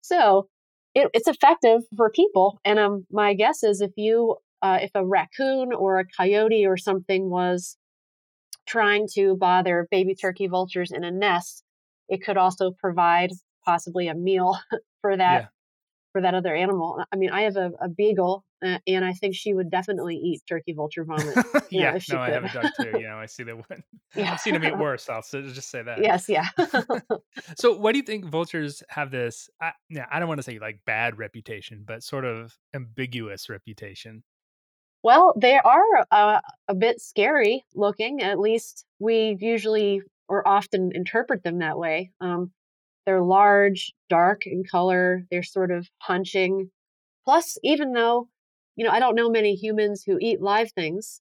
so 0.00 0.48
it, 0.94 1.10
it's 1.12 1.28
effective 1.28 1.82
for 1.96 2.10
people. 2.10 2.60
And 2.64 2.78
um, 2.78 3.06
my 3.10 3.34
guess 3.34 3.62
is 3.62 3.80
if 3.80 3.92
you, 3.96 4.36
uh, 4.62 4.78
if 4.82 4.90
a 4.94 5.04
raccoon 5.04 5.72
or 5.72 5.98
a 5.98 6.04
coyote 6.06 6.66
or 6.66 6.76
something 6.76 7.30
was 7.30 7.76
trying 8.66 9.06
to 9.14 9.36
bother 9.36 9.86
baby 9.90 10.14
turkey 10.14 10.46
vultures 10.46 10.90
in 10.90 11.04
a 11.04 11.10
nest, 11.10 11.62
it 12.08 12.24
could 12.24 12.36
also 12.36 12.72
provide 12.78 13.30
possibly 13.64 14.08
a 14.08 14.14
meal 14.14 14.58
for 15.02 15.16
that 15.16 15.48
for 16.14 16.20
that 16.20 16.32
other 16.32 16.54
animal. 16.54 17.04
I 17.12 17.16
mean, 17.16 17.30
I 17.30 17.42
have 17.42 17.56
a, 17.56 17.72
a 17.80 17.88
beagle, 17.88 18.44
uh, 18.64 18.78
and 18.86 19.04
I 19.04 19.14
think 19.14 19.34
she 19.34 19.52
would 19.52 19.68
definitely 19.68 20.14
eat 20.14 20.42
turkey 20.48 20.72
vulture 20.72 21.04
vomit. 21.04 21.36
yeah, 21.70 21.90
know, 21.90 21.90
no, 21.90 21.98
could. 21.98 22.16
I 22.16 22.30
have 22.30 22.44
a 22.44 22.52
dog 22.52 22.66
too. 22.80 22.98
You 23.00 23.08
know, 23.08 23.16
I 23.16 23.26
see 23.26 23.42
that 23.42 23.56
one. 23.56 23.82
Yeah. 24.14 24.34
I've 24.34 24.40
seen 24.40 24.54
them 24.54 24.64
eat 24.64 24.78
worse. 24.78 25.08
I'll 25.08 25.22
just 25.22 25.72
say 25.72 25.82
that. 25.82 26.00
Yes, 26.00 26.28
yeah. 26.28 26.46
so, 27.56 27.76
why 27.76 27.90
do 27.90 27.98
you 27.98 28.04
think 28.04 28.26
vultures 28.26 28.80
have 28.90 29.10
this? 29.10 29.50
I, 29.60 29.72
yeah, 29.90 30.06
I 30.08 30.20
don't 30.20 30.28
want 30.28 30.38
to 30.38 30.44
say 30.44 30.60
like 30.60 30.78
bad 30.86 31.18
reputation, 31.18 31.82
but 31.84 32.04
sort 32.04 32.24
of 32.24 32.56
ambiguous 32.76 33.48
reputation. 33.48 34.22
Well, 35.02 35.34
they 35.36 35.58
are 35.58 36.06
uh, 36.12 36.40
a 36.68 36.74
bit 36.76 37.00
scary 37.00 37.64
looking. 37.74 38.22
At 38.22 38.38
least 38.38 38.86
we 39.00 39.36
usually 39.40 40.00
or 40.28 40.46
often 40.46 40.92
interpret 40.94 41.42
them 41.42 41.58
that 41.58 41.76
way. 41.76 42.12
Um, 42.20 42.52
they're 43.06 43.22
large, 43.22 43.92
dark 44.08 44.46
in 44.46 44.64
color. 44.64 45.24
They're 45.30 45.42
sort 45.42 45.70
of 45.70 45.88
punching. 46.00 46.70
Plus, 47.24 47.58
even 47.62 47.92
though, 47.92 48.28
you 48.76 48.84
know, 48.84 48.90
I 48.90 49.00
don't 49.00 49.14
know 49.14 49.30
many 49.30 49.54
humans 49.54 50.02
who 50.04 50.18
eat 50.20 50.40
live 50.40 50.72
things. 50.72 51.20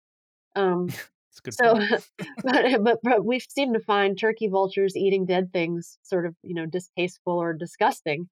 Um, 0.55 0.89
so, 1.49 1.79
but, 2.43 2.83
but, 2.83 2.99
but 3.03 3.25
we 3.25 3.39
seem 3.39 3.73
to 3.73 3.79
find 3.79 4.17
turkey 4.17 4.47
vultures 4.47 4.95
eating 4.95 5.25
dead 5.25 5.51
things 5.51 5.97
sort 6.03 6.25
of, 6.25 6.35
you 6.43 6.53
know, 6.53 6.65
distasteful 6.65 7.33
or 7.33 7.53
disgusting, 7.53 8.29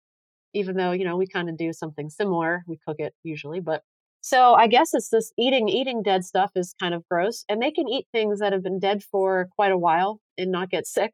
even 0.54 0.76
though, 0.76 0.92
you 0.92 1.06
know, 1.06 1.18
we 1.18 1.28
kind 1.28 1.50
of 1.50 1.58
do 1.58 1.74
something 1.74 2.10
similar. 2.10 2.64
We 2.68 2.80
cook 2.86 2.98
it 3.00 3.14
usually, 3.24 3.60
but 3.60 3.84
so 4.22 4.54
I 4.54 4.68
guess 4.68 4.94
it's 4.94 5.10
this 5.10 5.34
eating 5.38 5.68
eating 5.68 6.04
dead 6.04 6.24
stuff 6.24 6.52
is 6.56 6.76
kind 6.80 6.94
of 6.94 7.04
gross, 7.10 7.44
and 7.50 7.62
they 7.62 7.72
can 7.72 7.90
eat 7.90 8.08
things 8.12 8.40
that 8.40 8.54
have 8.54 8.64
been 8.64 8.80
dead 8.80 9.04
for 9.04 9.50
quite 9.56 9.72
a 9.72 9.78
while 9.78 10.20
and 10.38 10.52
not 10.52 10.70
get 10.70 10.86
sick. 10.86 11.12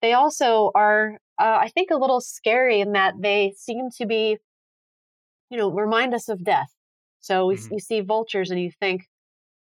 They 0.00 0.14
also 0.14 0.70
are 0.74 1.18
uh, 1.42 1.58
I 1.60 1.68
think, 1.68 1.90
a 1.90 1.96
little 1.96 2.20
scary 2.20 2.80
in 2.80 2.92
that 2.92 3.14
they 3.20 3.52
seem 3.56 3.90
to 3.98 4.06
be, 4.06 4.38
you 5.50 5.58
know, 5.58 5.70
remind 5.70 6.14
us 6.14 6.28
of 6.28 6.44
death. 6.44 6.72
So 7.20 7.46
we, 7.46 7.56
mm-hmm. 7.56 7.74
you 7.74 7.80
see 7.80 8.00
vultures 8.00 8.52
and 8.52 8.60
you 8.60 8.70
think, 8.78 9.02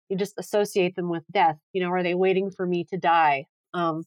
you 0.09 0.17
just 0.17 0.35
associate 0.39 0.97
them 0.97 1.11
with 1.11 1.25
death. 1.31 1.59
You 1.75 1.83
know, 1.83 1.91
are 1.91 2.03
they 2.03 2.15
waiting 2.15 2.51
for 2.51 2.67
me 2.67 2.85
to 2.91 2.97
die? 2.97 3.45
Um, 3.75 4.05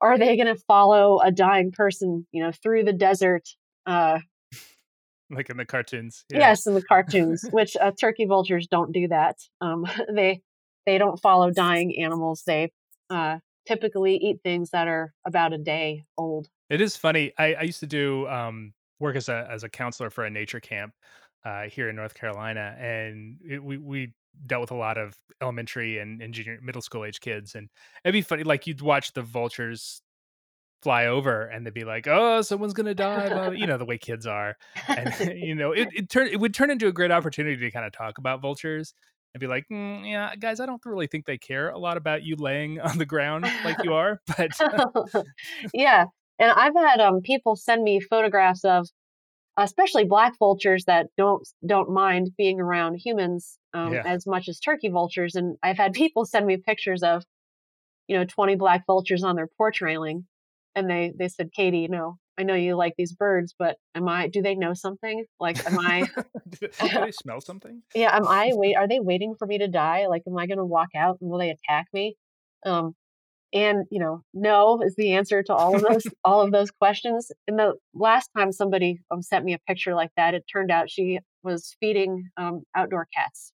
are 0.00 0.18
they 0.18 0.36
going 0.36 0.54
to 0.54 0.62
follow 0.68 1.18
a 1.18 1.32
dying 1.32 1.72
person, 1.72 2.26
you 2.30 2.42
know, 2.42 2.52
through 2.62 2.84
the 2.84 2.92
desert? 2.92 3.48
Uh, 3.86 4.20
like 5.30 5.50
in 5.50 5.56
the 5.56 5.64
cartoons. 5.64 6.24
Yeah. 6.30 6.40
Yes, 6.40 6.66
in 6.66 6.74
the 6.74 6.82
cartoons, 6.82 7.44
which 7.50 7.76
uh, 7.76 7.90
turkey 7.98 8.26
vultures 8.26 8.68
don't 8.68 8.92
do 8.92 9.08
that. 9.08 9.36
Um, 9.60 9.86
they 10.14 10.42
they 10.86 10.98
don't 10.98 11.20
follow 11.20 11.50
dying 11.50 12.00
animals. 12.00 12.44
They 12.46 12.70
uh, 13.10 13.38
typically 13.66 14.16
eat 14.16 14.40
things 14.44 14.70
that 14.70 14.86
are 14.86 15.12
about 15.26 15.52
a 15.52 15.58
day 15.58 16.04
old. 16.16 16.48
It 16.70 16.80
is 16.80 16.96
funny. 16.96 17.32
I, 17.38 17.54
I 17.54 17.62
used 17.62 17.80
to 17.80 17.86
do 17.86 18.26
um, 18.28 18.72
work 19.00 19.16
as 19.16 19.28
a 19.28 19.46
as 19.50 19.64
a 19.64 19.68
counselor 19.68 20.10
for 20.10 20.24
a 20.24 20.30
nature 20.30 20.60
camp 20.60 20.94
uh, 21.44 21.64
here 21.64 21.88
in 21.88 21.96
North 21.96 22.14
Carolina, 22.14 22.76
and 22.78 23.38
it, 23.48 23.62
we 23.62 23.76
we 23.76 24.12
dealt 24.46 24.62
with 24.62 24.70
a 24.70 24.76
lot 24.76 24.98
of 24.98 25.14
elementary 25.40 25.98
and, 25.98 26.20
and 26.20 26.34
junior 26.34 26.58
middle 26.62 26.82
school 26.82 27.04
age 27.04 27.20
kids, 27.20 27.54
and 27.54 27.68
it'd 28.04 28.12
be 28.12 28.22
funny. 28.22 28.44
Like 28.44 28.66
you'd 28.66 28.80
watch 28.80 29.12
the 29.12 29.22
vultures 29.22 30.02
fly 30.82 31.06
over, 31.06 31.42
and 31.42 31.66
they'd 31.66 31.74
be 31.74 31.84
like, 31.84 32.06
"Oh, 32.06 32.42
someone's 32.42 32.74
gonna 32.74 32.94
die," 32.94 33.28
blah, 33.28 33.50
you 33.50 33.66
know 33.66 33.78
the 33.78 33.84
way 33.84 33.98
kids 33.98 34.26
are, 34.26 34.56
and 34.88 35.12
you 35.36 35.54
know 35.54 35.72
it 35.72 35.88
it 35.94 36.10
turn 36.10 36.28
it 36.28 36.40
would 36.40 36.54
turn 36.54 36.70
into 36.70 36.86
a 36.86 36.92
great 36.92 37.10
opportunity 37.10 37.56
to 37.56 37.70
kind 37.70 37.86
of 37.86 37.92
talk 37.92 38.18
about 38.18 38.40
vultures 38.40 38.94
and 39.34 39.40
be 39.40 39.46
like, 39.46 39.66
mm, 39.70 40.08
yeah, 40.08 40.34
guys, 40.36 40.60
I 40.60 40.66
don't 40.66 40.84
really 40.86 41.08
think 41.08 41.26
they 41.26 41.38
care 41.38 41.70
a 41.70 41.78
lot 41.78 41.96
about 41.96 42.22
you 42.22 42.36
laying 42.36 42.80
on 42.80 42.98
the 42.98 43.06
ground 43.06 43.44
like 43.64 43.82
you 43.82 43.92
are, 43.92 44.20
but 44.36 44.52
yeah, 45.74 46.06
and 46.38 46.50
I've 46.50 46.74
had 46.74 47.00
um, 47.00 47.20
people 47.20 47.56
send 47.56 47.82
me 47.82 48.00
photographs 48.00 48.64
of, 48.64 48.88
especially 49.56 50.04
black 50.04 50.38
vultures 50.38 50.84
that 50.86 51.06
don't 51.16 51.46
don't 51.66 51.90
mind 51.90 52.30
being 52.36 52.60
around 52.60 52.96
humans 52.96 53.58
um, 53.72 53.92
yeah. 53.92 54.02
as 54.04 54.26
much 54.26 54.48
as 54.48 54.58
turkey 54.58 54.88
vultures. 54.88 55.34
And 55.34 55.56
I've 55.62 55.76
had 55.76 55.92
people 55.94 56.24
send 56.24 56.46
me 56.46 56.56
pictures 56.56 57.02
of, 57.02 57.24
you 58.08 58.16
know, 58.16 58.24
twenty 58.24 58.56
black 58.56 58.84
vultures 58.86 59.24
on 59.24 59.36
their 59.36 59.48
porch 59.58 59.80
railing, 59.80 60.26
and 60.74 60.88
they 60.90 61.12
they 61.16 61.28
said, 61.28 61.52
Katie, 61.52 61.80
you 61.80 61.88
know, 61.88 62.18
I 62.36 62.42
know 62.42 62.54
you 62.54 62.74
like 62.74 62.94
these 62.96 63.12
birds, 63.12 63.54
but 63.58 63.76
am 63.94 64.08
I? 64.08 64.28
Do 64.28 64.42
they 64.42 64.54
know 64.54 64.74
something? 64.74 65.24
Like, 65.38 65.64
am 65.66 65.78
I? 65.78 66.08
do 66.48 66.68
they 66.78 67.10
smell 67.22 67.40
something? 67.40 67.82
Yeah, 67.94 68.14
am 68.14 68.26
I? 68.26 68.50
Wait, 68.54 68.76
are 68.76 68.88
they 68.88 69.00
waiting 69.00 69.34
for 69.38 69.46
me 69.46 69.58
to 69.58 69.68
die? 69.68 70.06
Like, 70.08 70.22
am 70.26 70.36
I 70.36 70.46
going 70.46 70.58
to 70.58 70.64
walk 70.64 70.88
out 70.96 71.18
and 71.20 71.30
will 71.30 71.38
they 71.38 71.50
attack 71.50 71.86
me? 71.92 72.16
Um, 72.66 72.94
and 73.54 73.86
you 73.90 74.00
know 74.00 74.22
no 74.34 74.82
is 74.82 74.96
the 74.96 75.12
answer 75.12 75.42
to 75.42 75.54
all 75.54 75.76
of 75.76 75.82
those 75.82 76.02
all 76.24 76.42
of 76.42 76.50
those 76.50 76.70
questions 76.70 77.30
and 77.46 77.58
the 77.58 77.72
last 77.94 78.28
time 78.36 78.52
somebody 78.52 79.00
um, 79.10 79.22
sent 79.22 79.44
me 79.44 79.54
a 79.54 79.58
picture 79.66 79.94
like 79.94 80.10
that 80.16 80.34
it 80.34 80.44
turned 80.52 80.70
out 80.70 80.90
she 80.90 81.20
was 81.42 81.76
feeding 81.78 82.30
um, 82.36 82.62
outdoor 82.74 83.06
cats. 83.14 83.52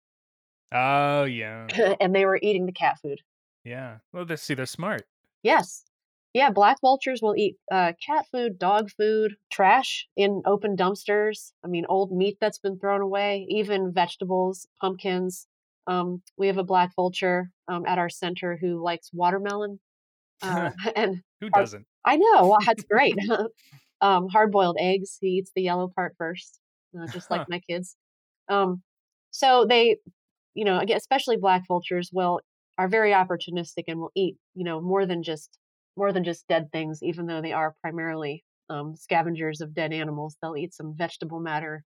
Oh 0.73 1.25
yeah. 1.25 1.67
And 2.01 2.15
they 2.15 2.25
were 2.25 2.39
eating 2.41 2.67
the 2.67 2.73
cat 2.73 2.99
food. 3.03 3.21
Yeah. 3.65 3.99
Well 4.13 4.25
they 4.25 4.37
see 4.37 4.55
they're 4.55 4.67
smart. 4.67 5.03
Yes. 5.43 5.85
Yeah 6.33 6.51
black 6.51 6.81
vultures 6.81 7.21
will 7.21 7.37
eat 7.37 7.57
uh, 7.71 7.93
cat 8.05 8.27
food 8.33 8.59
dog 8.59 8.91
food 8.97 9.37
trash 9.53 10.09
in 10.17 10.43
open 10.47 10.77
dumpsters. 10.77 11.53
I 11.65 11.69
mean 11.69 11.85
old 11.89 12.13
meat 12.13 12.39
that's 12.41 12.59
been 12.59 12.79
thrown 12.79 13.03
away 13.03 13.47
even 13.51 13.93
vegetables 13.93 14.67
pumpkins. 14.81 15.47
Um, 15.87 16.23
we 16.39 16.47
have 16.47 16.59
a 16.59 16.65
black 16.65 16.95
vulture 16.95 17.51
um, 17.67 17.85
at 17.85 17.99
our 17.99 18.11
center 18.11 18.57
who 18.57 18.81
likes 18.81 19.11
watermelon 19.13 19.81
uh, 20.43 20.71
and 20.97 21.23
who 21.41 21.51
doesn't? 21.51 21.87
I 22.05 22.17
know. 22.17 22.49
Well, 22.49 22.59
that's 22.65 22.85
great. 22.85 23.15
um, 24.01 24.29
hard 24.29 24.53
boiled 24.53 24.77
eggs. 24.81 25.19
He 25.21 25.29
eats 25.29 25.53
the 25.55 25.63
yellow 25.63 25.91
part 25.95 26.15
first, 26.19 26.61
uh, 26.99 27.07
just 27.09 27.31
like 27.31 27.49
my 27.49 27.61
kids. 27.69 27.97
Um, 28.49 28.83
so 29.31 29.67
they, 29.69 29.97
you 30.55 30.65
know, 30.65 30.83
especially 30.95 31.37
black 31.37 31.63
vultures 31.69 32.11
will 32.13 32.41
are 32.79 32.89
very 32.89 33.13
opportunistic 33.13 33.85
and 33.89 34.01
will 34.01 34.13
eat, 34.15 34.37
you 34.55 34.65
know, 34.65 34.81
more 34.81 35.07
than 35.07 35.23
just 35.23 35.59
more 35.97 36.13
than 36.13 36.25
just 36.25 36.49
dead 36.49 36.69
things. 36.73 37.01
Even 37.03 37.27
though 37.27 37.43
they 37.43 37.53
are 37.53 37.75
primarily 37.83 38.45
um, 38.69 38.95
scavengers 38.97 39.61
of 39.61 39.75
dead 39.75 39.93
animals, 39.93 40.37
they'll 40.41 40.57
eat 40.57 40.75
some 40.75 40.95
vegetable 40.97 41.41
matter 41.41 41.85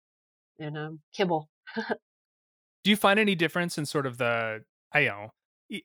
and 0.58 0.76
um, 0.76 1.00
kibble. 1.14 1.48
Do 2.84 2.90
you 2.90 2.96
find 2.96 3.18
any 3.18 3.34
difference 3.34 3.76
in 3.76 3.84
sort 3.84 4.06
of 4.06 4.18
the 4.18 4.62
I 4.92 5.04
know 5.04 5.32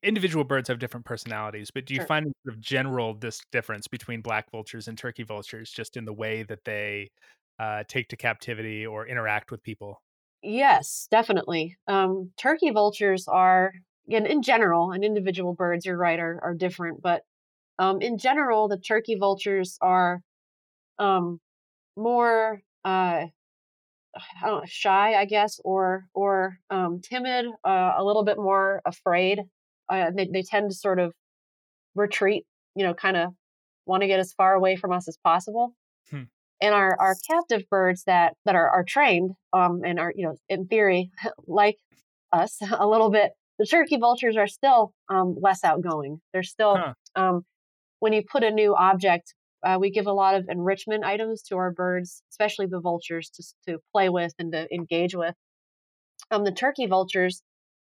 individual 0.01 0.43
birds 0.43 0.67
have 0.69 0.79
different 0.79 1.05
personalities, 1.05 1.71
but 1.71 1.85
do 1.85 1.93
you 1.93 1.99
sure. 1.99 2.07
find 2.07 2.33
sort 2.45 2.55
of 2.55 2.61
general 2.61 3.13
this 3.13 3.41
difference 3.51 3.87
between 3.87 4.21
black 4.21 4.49
vultures 4.51 4.87
and 4.87 4.97
turkey 4.97 5.23
vultures 5.23 5.71
just 5.71 5.97
in 5.97 6.05
the 6.05 6.13
way 6.13 6.43
that 6.43 6.63
they 6.65 7.09
uh, 7.59 7.83
take 7.87 8.07
to 8.09 8.17
captivity 8.17 8.85
or 8.85 9.07
interact 9.07 9.51
with 9.51 9.61
people? 9.63 10.01
Yes, 10.41 11.07
definitely. 11.09 11.77
Um, 11.87 12.31
turkey 12.37 12.69
vultures 12.71 13.27
are, 13.27 13.73
again, 14.07 14.25
in 14.25 14.41
general, 14.41 14.91
and 14.91 15.03
individual 15.03 15.53
birds, 15.53 15.85
you're 15.85 15.97
right, 15.97 16.19
are, 16.19 16.39
are 16.43 16.53
different, 16.53 17.01
but 17.01 17.23
um, 17.79 18.01
in 18.01 18.17
general, 18.17 18.67
the 18.67 18.77
turkey 18.77 19.15
vultures 19.15 19.77
are 19.81 20.21
um, 20.99 21.39
more 21.95 22.61
uh, 22.85 23.25
I 24.15 24.47
don't 24.47 24.61
know, 24.61 24.65
shy, 24.65 25.15
I 25.15 25.25
guess, 25.25 25.59
or 25.63 26.07
or 26.13 26.59
um, 26.69 27.01
timid, 27.01 27.47
uh, 27.63 27.93
a 27.97 28.03
little 28.03 28.23
bit 28.23 28.37
more 28.37 28.81
afraid. 28.85 29.39
Uh, 30.01 30.11
they 30.15 30.27
they 30.31 30.43
tend 30.43 30.69
to 30.69 30.75
sort 30.75 30.99
of 30.99 31.13
retreat, 31.95 32.45
you 32.75 32.83
know, 32.83 32.93
kind 32.93 33.17
of 33.17 33.33
want 33.85 34.01
to 34.01 34.07
get 34.07 34.19
as 34.19 34.33
far 34.33 34.53
away 34.53 34.75
from 34.75 34.91
us 34.91 35.07
as 35.07 35.17
possible. 35.23 35.75
Hmm. 36.09 36.23
And 36.61 36.73
our, 36.73 36.97
our 36.99 37.15
captive 37.29 37.63
birds 37.69 38.03
that 38.05 38.35
that 38.45 38.55
are, 38.55 38.69
are 38.69 38.83
trained 38.83 39.31
um, 39.51 39.81
and 39.85 39.99
are 39.99 40.13
you 40.15 40.25
know 40.25 40.35
in 40.49 40.67
theory 40.67 41.11
like 41.47 41.77
us 42.31 42.57
a 42.79 42.87
little 42.87 43.09
bit, 43.09 43.31
the 43.59 43.65
turkey 43.65 43.97
vultures 43.97 44.37
are 44.37 44.47
still 44.47 44.93
um, 45.09 45.35
less 45.39 45.63
outgoing. 45.63 46.21
They're 46.33 46.43
still 46.43 46.77
huh. 46.77 46.93
um, 47.15 47.45
when 47.99 48.13
you 48.13 48.23
put 48.29 48.43
a 48.43 48.51
new 48.51 48.75
object 48.75 49.33
uh, 49.63 49.77
we 49.79 49.89
give 49.89 50.07
a 50.07 50.13
lot 50.13 50.35
of 50.35 50.45
enrichment 50.49 51.05
items 51.05 51.41
to 51.43 51.55
our 51.55 51.71
birds, 51.71 52.21
especially 52.31 52.65
the 52.65 52.81
vultures, 52.81 53.29
to, 53.29 53.43
to 53.67 53.79
play 53.93 54.09
with 54.09 54.33
and 54.37 54.51
to 54.51 54.67
engage 54.73 55.15
with. 55.15 55.35
Um, 56.31 56.43
the 56.43 56.51
turkey 56.51 56.85
vultures 56.85 57.41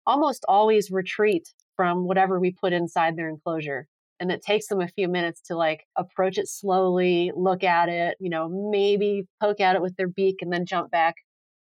almost 0.06 0.44
always 0.48 0.90
retreat 0.90 1.48
from 1.80 2.04
whatever 2.04 2.38
we 2.38 2.50
put 2.50 2.74
inside 2.74 3.16
their 3.16 3.30
enclosure. 3.30 3.86
And 4.20 4.30
it 4.30 4.42
takes 4.42 4.66
them 4.66 4.82
a 4.82 4.88
few 4.88 5.08
minutes 5.08 5.40
to 5.46 5.56
like 5.56 5.86
approach 5.96 6.36
it 6.36 6.46
slowly, 6.46 7.32
look 7.34 7.64
at 7.64 7.88
it, 7.88 8.18
you 8.20 8.28
know, 8.28 8.50
maybe 8.70 9.26
poke 9.40 9.60
at 9.60 9.76
it 9.76 9.80
with 9.80 9.96
their 9.96 10.08
beak 10.08 10.42
and 10.42 10.52
then 10.52 10.66
jump 10.66 10.90
back. 10.90 11.14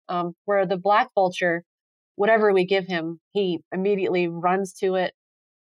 Um, 0.09 0.35
where 0.45 0.67
the 0.67 0.77
black 0.77 1.09
vulture, 1.15 1.63
whatever 2.15 2.53
we 2.53 2.63
give 2.63 2.85
him, 2.85 3.19
he 3.31 3.61
immediately 3.71 4.27
runs 4.27 4.73
to 4.81 4.93
it, 4.93 5.15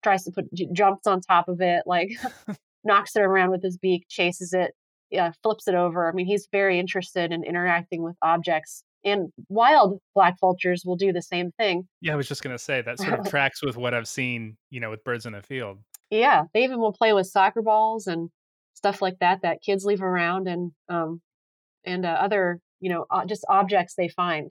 tries 0.02 0.24
to 0.24 0.32
put, 0.32 0.46
jumps 0.72 1.06
on 1.06 1.20
top 1.20 1.46
of 1.46 1.60
it, 1.60 1.84
like 1.86 2.10
knocks 2.84 3.14
it 3.14 3.22
around 3.22 3.52
with 3.52 3.62
his 3.62 3.78
beak, 3.78 4.06
chases 4.08 4.52
it, 4.52 4.72
yeah, 5.12 5.30
flips 5.44 5.68
it 5.68 5.76
over. 5.76 6.08
I 6.08 6.12
mean, 6.12 6.26
he's 6.26 6.48
very 6.50 6.80
interested 6.80 7.30
in 7.30 7.44
interacting 7.44 8.02
with 8.02 8.16
objects. 8.20 8.82
And 9.04 9.32
wild 9.48 9.98
black 10.14 10.38
vultures 10.40 10.82
will 10.84 10.96
do 10.96 11.12
the 11.12 11.22
same 11.22 11.52
thing. 11.52 11.88
Yeah, 12.00 12.12
I 12.12 12.16
was 12.16 12.28
just 12.28 12.42
going 12.42 12.54
to 12.54 12.62
say 12.62 12.82
that 12.82 12.98
sort 12.98 13.18
of 13.18 13.26
tracks 13.30 13.62
with 13.62 13.76
what 13.76 13.94
I've 13.94 14.08
seen, 14.08 14.56
you 14.68 14.80
know, 14.80 14.90
with 14.90 15.02
birds 15.04 15.26
in 15.26 15.32
the 15.32 15.42
field. 15.42 15.78
Yeah, 16.10 16.44
they 16.52 16.64
even 16.64 16.80
will 16.80 16.92
play 16.92 17.12
with 17.12 17.26
soccer 17.26 17.62
balls 17.62 18.06
and 18.06 18.30
stuff 18.74 19.00
like 19.00 19.18
that 19.20 19.42
that 19.42 19.62
kids 19.62 19.84
leave 19.84 20.02
around 20.02 20.48
and 20.48 20.72
um 20.88 21.20
and 21.84 22.04
uh, 22.04 22.16
other, 22.20 22.60
you 22.80 22.90
know, 22.90 23.06
just 23.26 23.44
objects 23.48 23.94
they 23.94 24.08
find. 24.08 24.50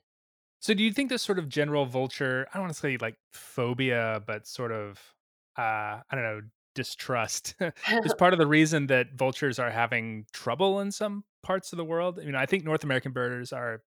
So 0.59 0.73
do 0.73 0.83
you 0.83 0.91
think 0.91 1.09
this 1.09 1.21
sort 1.21 1.39
of 1.39 1.47
general 1.47 1.85
vulture, 1.85 2.47
I 2.51 2.57
don't 2.57 2.63
want 2.63 2.73
to 2.73 2.79
say 2.79 2.97
like 2.99 3.15
phobia, 3.33 4.21
but 4.25 4.47
sort 4.47 4.71
of 4.71 4.99
uh 5.57 6.01
I 6.09 6.11
don't 6.11 6.23
know, 6.23 6.41
distrust 6.75 7.55
is 8.05 8.13
part 8.17 8.33
of 8.33 8.39
the 8.39 8.47
reason 8.47 8.87
that 8.87 9.13
vultures 9.13 9.59
are 9.59 9.71
having 9.71 10.25
trouble 10.31 10.79
in 10.79 10.91
some 10.91 11.23
parts 11.43 11.73
of 11.73 11.77
the 11.77 11.85
world. 11.85 12.19
I 12.21 12.25
mean, 12.25 12.35
I 12.35 12.45
think 12.45 12.63
North 12.63 12.83
American 12.83 13.11
birders 13.11 13.51
are 13.51 13.81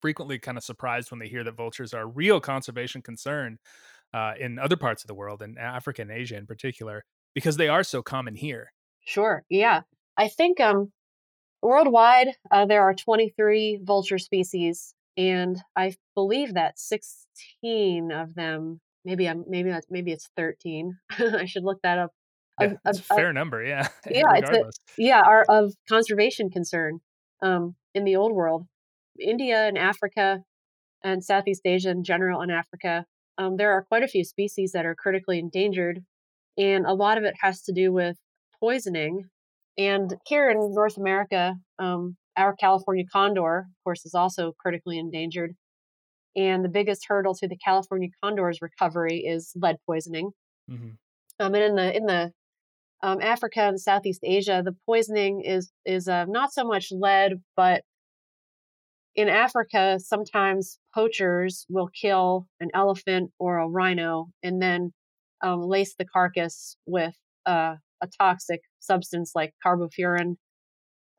frequently 0.00 0.38
kind 0.38 0.58
of 0.58 0.64
surprised 0.64 1.10
when 1.10 1.20
they 1.20 1.28
hear 1.28 1.44
that 1.44 1.56
vultures 1.56 1.94
are 1.94 2.02
a 2.02 2.06
real 2.06 2.40
conservation 2.40 3.02
concern 3.02 3.58
uh, 4.14 4.32
in 4.38 4.58
other 4.58 4.76
parts 4.76 5.02
of 5.02 5.08
the 5.08 5.14
world, 5.14 5.42
in 5.42 5.58
Africa 5.58 6.02
and 6.02 6.10
Asia 6.10 6.36
in 6.36 6.46
particular, 6.46 7.04
because 7.34 7.56
they 7.56 7.68
are 7.68 7.84
so 7.84 8.02
common 8.02 8.34
here. 8.34 8.72
Sure. 9.04 9.44
Yeah. 9.48 9.82
I 10.16 10.28
think 10.28 10.60
um, 10.60 10.92
worldwide 11.62 12.28
uh, 12.50 12.66
there 12.66 12.82
are 12.82 12.94
23 12.94 13.80
vulture 13.82 14.18
species, 14.18 14.94
and 15.16 15.58
I 15.76 15.94
believe 16.14 16.54
that 16.54 16.78
16 16.78 18.12
of 18.12 18.34
them 18.34 18.80
maybe 19.04 19.28
I'm 19.28 19.44
maybe 19.48 19.70
that's 19.70 19.86
maybe 19.90 20.12
it's 20.12 20.28
13. 20.36 20.98
I 21.18 21.46
should 21.46 21.64
look 21.64 21.80
that 21.82 21.98
up. 21.98 22.12
Yeah, 22.60 22.74
a, 22.84 22.90
a, 22.90 22.94
fair 22.94 23.30
a, 23.30 23.32
number, 23.32 23.62
yeah. 23.62 23.88
Yeah, 24.10 24.34
it's 24.34 24.50
a, 24.50 24.70
yeah, 24.96 25.22
are 25.24 25.44
of 25.48 25.74
conservation 25.88 26.50
concern 26.50 26.98
um, 27.40 27.76
in 27.94 28.04
the 28.04 28.16
old 28.16 28.32
world. 28.32 28.66
India 29.20 29.66
and 29.66 29.78
Africa 29.78 30.40
and 31.02 31.24
Southeast 31.24 31.62
Asia 31.64 31.90
in 31.90 32.04
general 32.04 32.40
and 32.40 32.50
Africa, 32.50 33.04
um, 33.38 33.56
there 33.56 33.72
are 33.72 33.84
quite 33.84 34.02
a 34.02 34.08
few 34.08 34.24
species 34.24 34.72
that 34.72 34.84
are 34.84 34.94
critically 34.94 35.38
endangered, 35.38 36.00
and 36.56 36.86
a 36.86 36.94
lot 36.94 37.18
of 37.18 37.24
it 37.24 37.34
has 37.40 37.62
to 37.62 37.72
do 37.72 37.92
with 37.92 38.16
poisoning. 38.60 39.24
And 39.76 40.16
here 40.26 40.50
in 40.50 40.74
North 40.74 40.96
America, 40.96 41.54
um, 41.78 42.16
our 42.36 42.54
California 42.56 43.04
condor, 43.12 43.58
of 43.58 43.84
course, 43.84 44.04
is 44.04 44.14
also 44.14 44.52
critically 44.58 44.98
endangered. 44.98 45.54
And 46.36 46.64
the 46.64 46.68
biggest 46.68 47.06
hurdle 47.08 47.34
to 47.36 47.48
the 47.48 47.56
California 47.56 48.08
condor's 48.22 48.60
recovery 48.60 49.18
is 49.18 49.52
lead 49.56 49.76
poisoning. 49.86 50.30
Mm-hmm. 50.70 50.90
Um, 51.40 51.54
and 51.54 51.64
in 51.64 51.74
the 51.76 51.96
in 51.96 52.06
the 52.06 52.32
um, 53.02 53.20
Africa 53.20 53.60
and 53.62 53.80
Southeast 53.80 54.20
Asia, 54.24 54.62
the 54.64 54.76
poisoning 54.86 55.42
is 55.44 55.70
is 55.84 56.08
uh, 56.08 56.24
not 56.28 56.52
so 56.52 56.64
much 56.64 56.88
lead, 56.90 57.34
but 57.56 57.82
in 59.14 59.28
Africa, 59.28 59.98
sometimes 59.98 60.78
poachers 60.94 61.66
will 61.68 61.88
kill 61.88 62.46
an 62.60 62.70
elephant 62.74 63.30
or 63.38 63.58
a 63.58 63.68
rhino 63.68 64.28
and 64.42 64.62
then 64.62 64.92
um, 65.42 65.62
lace 65.62 65.94
the 65.98 66.04
carcass 66.04 66.76
with 66.86 67.14
uh, 67.46 67.76
a 68.00 68.08
toxic 68.20 68.60
substance 68.80 69.32
like 69.34 69.54
carbofuran. 69.64 70.36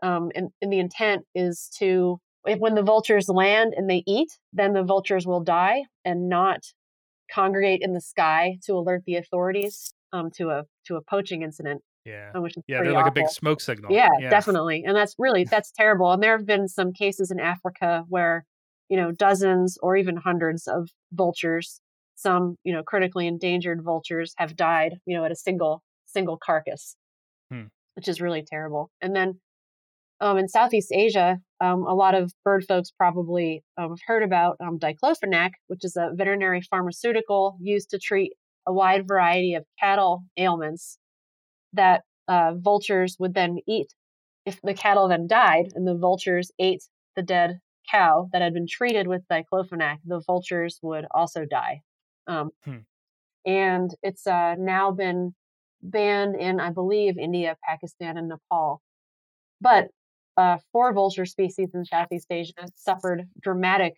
Um, 0.02 0.32
and, 0.34 0.49
and 0.62 0.71
the 0.71 0.80
intent 0.80 1.23
is 1.36 1.69
to 1.80 2.19
if 2.45 2.60
when 2.60 2.75
the 2.75 2.84
vultures 2.84 3.28
land 3.28 3.73
and 3.75 3.89
they 3.89 4.04
eat, 4.08 4.30
then 4.54 4.73
the 4.73 4.84
vultures 4.84 5.28
will 5.28 5.41
die 5.41 5.84
and 6.06 6.30
not 6.30 6.60
congregate 7.32 7.82
in 7.84 7.93
the 7.93 8.02
sky 8.02 8.58
to 8.65 8.73
alert 8.73 9.04
the 9.06 9.15
authorities 9.15 9.93
um, 10.13 10.30
to 10.38 10.49
a 10.49 10.63
to 10.86 10.95
a 10.95 11.02
poaching 11.02 11.41
incident. 11.41 11.82
Yeah, 12.06 12.32
which 12.38 12.58
is 12.58 12.64
yeah, 12.68 12.82
they're 12.82 12.92
like 12.92 13.06
awful. 13.06 13.22
a 13.22 13.24
big 13.24 13.30
smoke 13.30 13.62
signal. 13.62 13.92
Yeah, 13.92 14.10
yeah, 14.20 14.30
definitely, 14.30 14.84
and 14.86 14.96
that's 14.96 15.16
really 15.18 15.44
that's 15.52 15.72
terrible. 15.72 16.12
And 16.12 16.24
there 16.24 16.38
have 16.38 16.46
been 16.46 16.68
some 16.68 16.94
cases 16.94 17.32
in 17.32 17.40
Africa 17.40 18.04
where 18.08 18.46
you 18.90 18.98
know 18.98 19.12
dozens 19.12 19.78
or 19.82 19.96
even 19.98 20.18
hundreds 20.18 20.68
of 20.68 20.90
vultures, 21.12 21.82
some 22.16 22.56
you 22.64 22.74
know 22.74 22.84
critically 22.84 23.28
endangered 23.28 23.84
vultures, 23.84 24.34
have 24.38 24.56
died 24.56 24.96
you 25.06 25.18
know 25.18 25.26
at 25.26 25.32
a 25.32 25.36
single 25.36 25.84
single 26.06 26.38
carcass, 26.38 26.96
hmm. 27.52 27.66
which 27.96 28.08
is 28.08 28.22
really 28.22 28.44
terrible. 28.44 28.90
And 29.02 29.16
then 29.16 29.40
um, 30.22 30.38
in 30.38 30.48
Southeast 30.48 30.92
Asia, 30.92 31.38
um, 31.62 31.86
a 31.86 31.94
lot 31.94 32.16
of 32.16 32.34
bird 32.44 32.66
folks 32.68 32.92
probably 32.92 33.64
um, 33.78 33.90
have 33.90 34.00
heard 34.06 34.24
about 34.24 34.58
um, 34.60 34.80
diclofenac, 34.80 35.52
which 35.68 35.84
is 35.84 35.96
a 35.96 36.12
veterinary 36.14 36.62
pharmaceutical 36.62 37.58
used 37.62 37.90
to 37.92 38.00
treat 38.00 38.34
a 38.68 38.74
wide 38.74 39.08
variety 39.08 39.54
of 39.54 39.66
cattle 39.80 40.24
ailments 40.38 40.98
that 41.74 42.04
uh, 42.28 42.54
vultures 42.56 43.18
would 43.20 43.34
then 43.34 43.60
eat. 43.68 43.94
If 44.46 44.60
the 44.64 44.74
cattle 44.74 45.08
then 45.08 45.28
died 45.28 45.70
and 45.76 45.88
the 45.88 45.96
vultures 45.96 46.52
ate 46.60 46.84
the 47.16 47.22
dead 47.22 47.60
cow 47.90 48.30
that 48.32 48.42
had 48.42 48.54
been 48.54 48.68
treated 48.68 49.08
with 49.08 49.28
diclofenac, 49.32 49.98
the 50.06 50.22
vultures 50.26 50.80
would 50.82 51.06
also 51.12 51.46
die. 51.46 51.82
Um, 52.28 52.52
hmm. 52.64 52.78
And 53.46 53.92
it's 54.04 54.28
uh, 54.28 54.56
now 54.58 54.92
been 54.92 55.34
banned 55.82 56.36
in, 56.36 56.60
I 56.60 56.72
believe, 56.72 57.18
India, 57.18 57.58
Pakistan, 57.68 58.18
and 58.18 58.30
Nepal. 58.30 58.82
But 59.62 59.88
uh, 60.38 60.58
four 60.72 60.94
vulture 60.94 61.26
species 61.26 61.70
in 61.74 61.86
Southeast 61.86 62.28
Asia 62.30 62.68
suffered 62.76 63.24
dramatic 63.42 63.96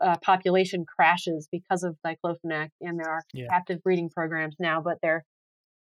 uh, 0.00 0.16
population 0.22 0.84
crashes 0.84 1.48
because 1.50 1.82
of 1.82 1.96
diclofenac, 2.04 2.70
and 2.80 2.98
there 2.98 3.08
are 3.08 3.22
yeah. 3.32 3.46
captive 3.48 3.82
breeding 3.82 4.10
programs 4.10 4.56
now, 4.58 4.80
but 4.80 4.98
they're 5.02 5.24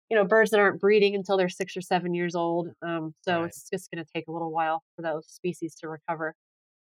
you 0.09 0.17
know 0.17 0.25
birds 0.25 0.51
that 0.51 0.59
aren't 0.59 0.79
breeding 0.79 1.15
until 1.15 1.37
they're 1.37 1.49
six 1.49 1.75
or 1.75 1.81
seven 1.81 2.13
years 2.13 2.35
old. 2.35 2.69
Um, 2.81 3.13
so 3.21 3.41
right. 3.41 3.47
it's 3.47 3.69
just 3.69 3.89
going 3.91 4.03
to 4.03 4.11
take 4.13 4.27
a 4.27 4.31
little 4.31 4.51
while 4.51 4.83
for 4.95 5.01
those 5.01 5.27
species 5.27 5.75
to 5.75 5.89
recover. 5.89 6.35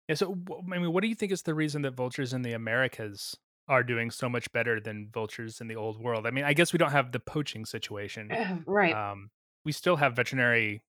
Yeah. 0.08 0.16
So 0.16 0.38
I 0.74 0.80
mean, 0.80 0.94
what 0.94 1.02
do 1.02 1.08
you 1.08 1.16
think 1.16 1.32
is 1.32 1.42
the 1.42 1.54
reason 1.54 1.82
that 1.84 1.96
vultures 1.96 2.34
in 2.34 2.42
the 2.42 2.54
Americas 2.54 3.36
are 3.68 3.84
doing 3.84 4.12
so 4.12 4.28
much 4.28 4.52
better 4.52 4.80
than 4.80 5.10
vultures 5.14 5.62
in 5.62 5.68
the 5.68 5.76
old 5.76 6.02
world? 6.02 6.26
I 6.26 6.32
mean, 6.32 6.46
I 6.46 6.54
guess 6.54 6.74
we 6.74 6.78
don't 6.78 6.92
have 6.92 7.12
the 7.12 7.20
poaching 7.20 7.66
situation, 7.66 8.64
right? 8.66 8.94
Um, 8.94 9.30
we 9.66 9.72
still 9.72 9.96
have 9.98 10.16
veterinary 10.16 10.82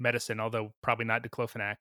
medicine, 0.00 0.40
although 0.40 0.72
probably 0.82 1.04
not 1.04 1.22
diclofenac. 1.22 1.76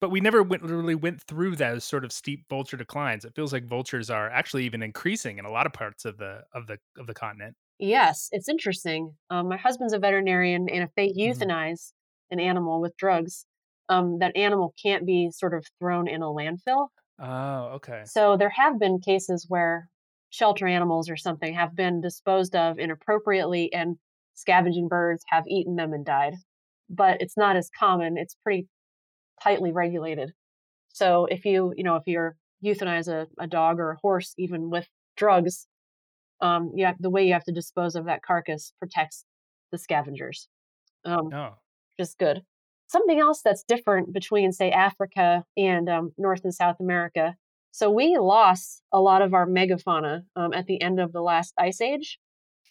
But 0.00 0.10
we 0.10 0.20
never 0.20 0.42
went, 0.42 0.64
literally 0.64 0.96
went 0.96 1.22
through 1.22 1.54
those 1.54 1.84
sort 1.84 2.04
of 2.04 2.10
steep 2.10 2.44
vulture 2.48 2.76
declines. 2.76 3.24
It 3.24 3.36
feels 3.36 3.52
like 3.52 3.68
vultures 3.68 4.10
are 4.10 4.28
actually 4.30 4.64
even 4.64 4.82
increasing 4.82 5.38
in 5.38 5.44
a 5.44 5.50
lot 5.50 5.64
of 5.64 5.72
parts 5.72 6.04
of 6.04 6.18
the 6.18 6.42
of 6.52 6.66
the 6.66 6.78
of 6.98 7.06
the 7.06 7.14
continent. 7.14 7.54
Yes, 7.78 8.28
it's 8.32 8.48
interesting. 8.48 9.14
Um, 9.30 9.48
my 9.48 9.56
husband's 9.56 9.92
a 9.92 9.98
veterinarian, 9.98 10.68
and 10.68 10.82
if 10.82 10.90
they 10.96 11.08
mm-hmm. 11.08 11.42
euthanize 11.42 11.92
an 12.30 12.40
animal 12.40 12.80
with 12.80 12.96
drugs, 12.96 13.44
um, 13.88 14.18
that 14.20 14.36
animal 14.36 14.74
can't 14.82 15.04
be 15.04 15.30
sort 15.32 15.54
of 15.54 15.66
thrown 15.78 16.08
in 16.08 16.22
a 16.22 16.26
landfill. 16.26 16.88
Oh, 17.20 17.72
okay. 17.74 18.02
So 18.06 18.36
there 18.36 18.50
have 18.50 18.78
been 18.78 19.00
cases 19.00 19.46
where 19.48 19.88
shelter 20.30 20.66
animals 20.66 21.10
or 21.10 21.16
something 21.16 21.54
have 21.54 21.76
been 21.76 22.00
disposed 22.00 22.54
of 22.56 22.78
inappropriately, 22.78 23.72
and 23.72 23.96
scavenging 24.34 24.88
birds 24.88 25.24
have 25.28 25.44
eaten 25.46 25.76
them 25.76 25.92
and 25.92 26.06
died 26.06 26.34
but 26.92 27.20
it's 27.20 27.36
not 27.36 27.56
as 27.56 27.70
common. 27.76 28.16
It's 28.16 28.36
pretty 28.44 28.68
tightly 29.42 29.72
regulated. 29.72 30.32
So 30.90 31.26
if 31.26 31.44
you, 31.44 31.72
you 31.76 31.82
know, 31.82 31.96
if 31.96 32.02
you're 32.06 32.36
euthanize 32.64 33.08
a, 33.08 33.26
a 33.40 33.46
dog 33.46 33.80
or 33.80 33.92
a 33.92 33.98
horse, 34.02 34.34
even 34.38 34.70
with 34.70 34.86
drugs, 35.16 35.66
um, 36.42 36.72
have, 36.78 36.96
the 37.00 37.08
way 37.08 37.26
you 37.26 37.32
have 37.32 37.44
to 37.44 37.52
dispose 37.52 37.94
of 37.94 38.04
that 38.06 38.22
carcass 38.22 38.72
protects 38.78 39.24
the 39.70 39.78
scavengers. 39.78 40.48
Um, 41.04 41.32
oh. 41.32 41.54
Just 41.98 42.18
good. 42.18 42.42
something 42.88 43.18
else 43.18 43.40
that's 43.42 43.64
different 43.64 44.12
between, 44.12 44.52
say, 44.52 44.70
Africa 44.70 45.44
and 45.56 45.88
um, 45.88 46.12
North 46.18 46.42
and 46.44 46.54
South 46.54 46.76
America. 46.80 47.34
So 47.70 47.90
we 47.90 48.18
lost 48.18 48.82
a 48.92 49.00
lot 49.00 49.22
of 49.22 49.32
our 49.32 49.46
megafauna 49.46 50.22
um, 50.36 50.52
at 50.52 50.66
the 50.66 50.80
end 50.82 51.00
of 51.00 51.12
the 51.12 51.22
last 51.22 51.54
ice 51.58 51.80
age. 51.80 52.18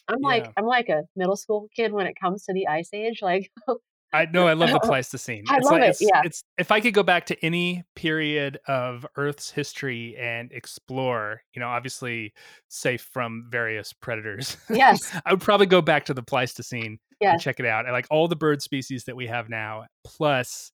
I'm 0.07 0.19
yeah. 0.21 0.27
like 0.27 0.53
I'm 0.57 0.65
like 0.65 0.89
a 0.89 1.03
middle 1.15 1.35
school 1.35 1.67
kid 1.75 1.91
when 1.91 2.05
it 2.05 2.15
comes 2.19 2.43
to 2.45 2.53
the 2.53 2.67
ice 2.67 2.89
age. 2.93 3.19
Like 3.21 3.51
I 4.13 4.25
know 4.25 4.47
I 4.47 4.53
love 4.53 4.71
the 4.71 4.79
Pleistocene. 4.83 5.43
I 5.47 5.57
it's 5.57 5.65
love 5.65 5.73
like, 5.73 5.83
it. 5.83 5.89
It's, 5.89 6.01
yeah. 6.01 6.21
It's 6.23 6.43
if 6.57 6.71
I 6.71 6.81
could 6.81 6.93
go 6.93 7.03
back 7.03 7.25
to 7.27 7.45
any 7.45 7.83
period 7.95 8.59
of 8.67 9.05
Earth's 9.15 9.51
history 9.51 10.15
and 10.17 10.51
explore, 10.51 11.41
you 11.53 11.59
know, 11.59 11.67
obviously 11.67 12.33
safe 12.67 13.01
from 13.01 13.47
various 13.49 13.93
predators. 13.93 14.57
Yes. 14.69 14.99
I 15.25 15.31
would 15.31 15.41
probably 15.41 15.65
go 15.65 15.81
back 15.81 16.05
to 16.05 16.13
the 16.13 16.23
Pleistocene 16.23 16.99
yes. 17.19 17.33
and 17.33 17.41
check 17.41 17.59
it 17.59 17.65
out. 17.65 17.85
I 17.85 17.91
like 17.91 18.07
all 18.11 18.27
the 18.27 18.35
bird 18.35 18.61
species 18.61 19.05
that 19.05 19.15
we 19.15 19.27
have 19.27 19.49
now, 19.49 19.85
plus 20.03 20.71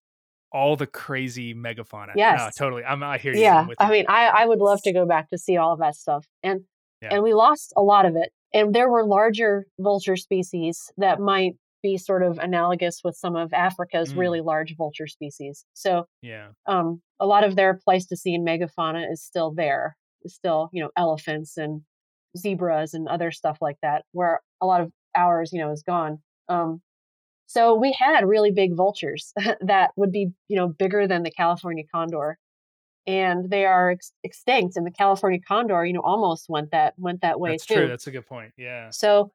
all 0.52 0.76
the 0.76 0.88
crazy 0.88 1.54
megafauna. 1.54 2.14
Yes. 2.16 2.40
No, 2.40 2.50
totally. 2.58 2.84
I'm 2.84 3.04
I 3.04 3.18
hear 3.18 3.34
you. 3.34 3.42
Yeah. 3.42 3.68
I 3.80 3.92
mean, 3.92 4.06
I, 4.08 4.28
I 4.28 4.46
would 4.46 4.60
love 4.60 4.82
to 4.84 4.94
go 4.94 5.06
back 5.06 5.30
to 5.30 5.38
see 5.38 5.58
all 5.58 5.74
of 5.74 5.80
that 5.80 5.96
stuff. 5.96 6.26
And 6.42 6.62
yeah. 7.02 7.10
and 7.12 7.24
we 7.24 7.34
lost 7.34 7.74
a 7.76 7.82
lot 7.82 8.06
of 8.06 8.16
it. 8.16 8.32
And 8.54 8.74
there 8.74 8.90
were 8.90 9.06
larger 9.06 9.68
vulture 9.80 10.16
species 10.16 10.92
that 10.98 11.20
might 11.20 11.56
be 11.88 11.98
sort 11.98 12.24
of 12.24 12.38
analogous 12.40 13.02
with 13.04 13.16
some 13.16 13.36
of 13.36 13.54
Africa's 13.54 14.14
mm. 14.14 14.18
really 14.18 14.42
large 14.42 14.76
vulture 14.76 15.08
species. 15.08 15.66
So 15.74 16.06
yeah, 16.22 16.50
um, 16.68 17.02
a 17.20 17.26
lot 17.26 17.44
of 17.44 17.56
their 17.56 17.80
Pleistocene 17.84 18.46
megafauna 18.46 19.10
is 19.12 19.24
still 19.24 19.54
there. 19.56 19.96
It's 20.22 20.36
still 20.36 20.70
you 20.74 20.84
know 20.84 20.90
elephants 20.98 21.56
and 21.58 21.82
zebras 22.38 22.94
and 22.94 23.08
other 23.08 23.32
stuff 23.32 23.58
like 23.62 23.78
that, 23.82 24.04
where 24.12 24.42
a 24.62 24.66
lot 24.66 24.82
of 24.82 24.92
ours 25.16 25.52
you 25.54 25.62
know 25.62 25.72
is 25.72 25.84
gone. 25.84 26.20
Um, 26.50 26.82
so 27.46 27.76
we 27.76 27.96
had 27.98 28.28
really 28.28 28.52
big 28.52 28.76
vultures 28.76 29.34
that 29.62 29.92
would 29.96 30.12
be 30.12 30.32
you 30.50 30.58
know 30.58 30.68
bigger 30.68 31.08
than 31.08 31.24
the 31.24 31.32
California 31.32 31.86
condor, 31.94 32.38
and 33.06 33.50
they 33.50 33.66
are 33.66 33.92
ex- 33.92 34.12
extinct. 34.26 34.76
And 34.76 34.86
the 34.86 34.92
California 34.92 35.40
condor 35.48 35.86
you 35.86 35.94
know 35.94 36.04
almost 36.04 36.48
went 36.50 36.72
that 36.72 36.96
went 36.98 37.22
that 37.22 37.40
way 37.40 37.52
That's 37.52 37.66
too. 37.66 37.76
true. 37.76 37.88
That's 37.88 38.08
a 38.08 38.12
good 38.12 38.28
point. 38.28 38.52
Yeah. 38.58 38.90
So 38.90 39.32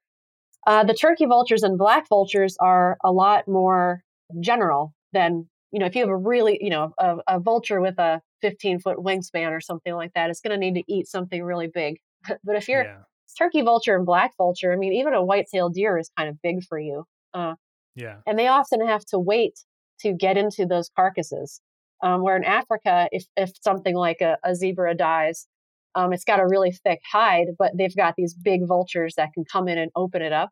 uh, 0.66 0.85
the 0.85 0.94
turkey 0.94 1.27
vultures 1.27 1.62
and 1.62 1.79
black 1.79 2.09
vultures 2.09 2.57
are 2.61 2.96
a 3.05 3.11
lot 3.11 3.48
more 3.48 4.03
general 4.40 4.94
than, 5.12 5.48
you 5.72 5.81
know, 5.81 5.87
if 5.87 5.94
you 5.94 6.03
have 6.03 6.11
a 6.11 6.16
really, 6.16 6.59
you 6.61 6.70
know, 6.70 6.92
a, 6.98 7.16
a 7.27 7.40
vulture 7.40 7.81
with 7.81 7.98
a 7.98 8.20
15 8.42 8.81
foot 8.81 8.98
wingspan 8.98 9.51
or 9.51 9.61
something 9.61 9.94
like 9.94 10.12
that, 10.14 10.31
it's 10.31 10.40
going 10.40 10.53
to 10.53 10.59
need 10.59 10.75
to 10.75 10.92
eat 10.92 11.09
something 11.09 11.42
really 11.42 11.68
big. 11.68 11.98
but 12.44 12.57
if 12.57 12.68
you're 12.68 12.85
yeah. 12.85 12.98
turkey 13.37 13.62
vulture 13.62 13.96
and 13.96 14.07
black 14.07 14.37
vulture, 14.37 14.72
I 14.72 14.77
mean, 14.77 14.92
even 14.92 15.14
a 15.14 15.25
white 15.25 15.46
tailed 15.53 15.75
deer 15.75 15.98
is 15.98 16.11
kind 16.16 16.29
of 16.29 16.40
big 16.42 16.64
for 16.64 16.79
you. 16.79 17.05
Uh, 17.35 17.55
yeah. 17.96 18.18
And 18.27 18.38
they 18.38 18.48
often 18.48 18.87
have 18.87 19.05
to 19.07 19.18
wait 19.18 19.61
to 20.01 20.12
get 20.12 20.37
into 20.37 20.66
those 20.66 20.90
carcasses. 20.94 21.61
Um, 22.05 22.22
where 22.22 22.37
in 22.37 22.42
Africa, 22.42 23.09
if, 23.12 23.27
if 23.37 23.53
something 23.62 23.94
like 23.94 24.20
a, 24.20 24.37
a 24.42 24.57
zebra 24.57 24.96
dies, 24.96 25.46
um, 25.94 26.12
it's 26.12 26.24
got 26.24 26.40
a 26.40 26.46
really 26.46 26.72
thick 26.72 27.00
hide, 27.11 27.48
but 27.59 27.72
they've 27.76 27.96
got 27.96 28.14
these 28.16 28.35
big 28.35 28.66
vultures 28.66 29.14
that 29.16 29.33
can 29.35 29.44
come 29.44 29.68
in 29.68 29.78
and 29.78 29.90
open 29.94 30.22
it 30.22 30.33
up. 30.33 30.50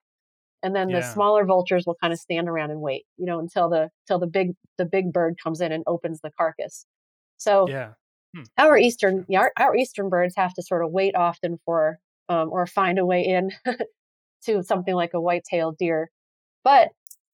And 0.62 0.76
then 0.76 0.90
yeah. 0.90 1.00
the 1.00 1.06
smaller 1.06 1.44
vultures 1.46 1.84
will 1.86 1.96
kind 2.00 2.12
of 2.12 2.18
stand 2.18 2.48
around 2.48 2.70
and 2.70 2.80
wait, 2.80 3.06
you 3.16 3.24
know, 3.24 3.38
until 3.38 3.70
the 3.70 3.88
until 4.04 4.18
the 4.18 4.26
big 4.26 4.52
the 4.76 4.84
big 4.84 5.12
bird 5.12 5.36
comes 5.42 5.60
in 5.60 5.72
and 5.72 5.82
opens 5.86 6.20
the 6.20 6.30
carcass. 6.30 6.84
So 7.38 7.66
yeah. 7.68 7.92
Hmm. 8.36 8.42
Our 8.58 8.76
eastern 8.76 9.24
yeah, 9.28 9.40
our, 9.40 9.52
our, 9.58 9.76
eastern 9.76 10.08
birds 10.08 10.34
have 10.36 10.54
to 10.54 10.62
sort 10.62 10.84
of 10.84 10.92
wait 10.92 11.16
often 11.16 11.58
for 11.64 11.98
um, 12.28 12.50
or 12.52 12.66
find 12.66 12.98
a 12.98 13.06
way 13.06 13.24
in 13.24 13.50
to 14.44 14.62
something 14.62 14.94
like 14.94 15.14
a 15.14 15.20
white-tailed 15.20 15.76
deer, 15.78 16.10
but 16.62 16.90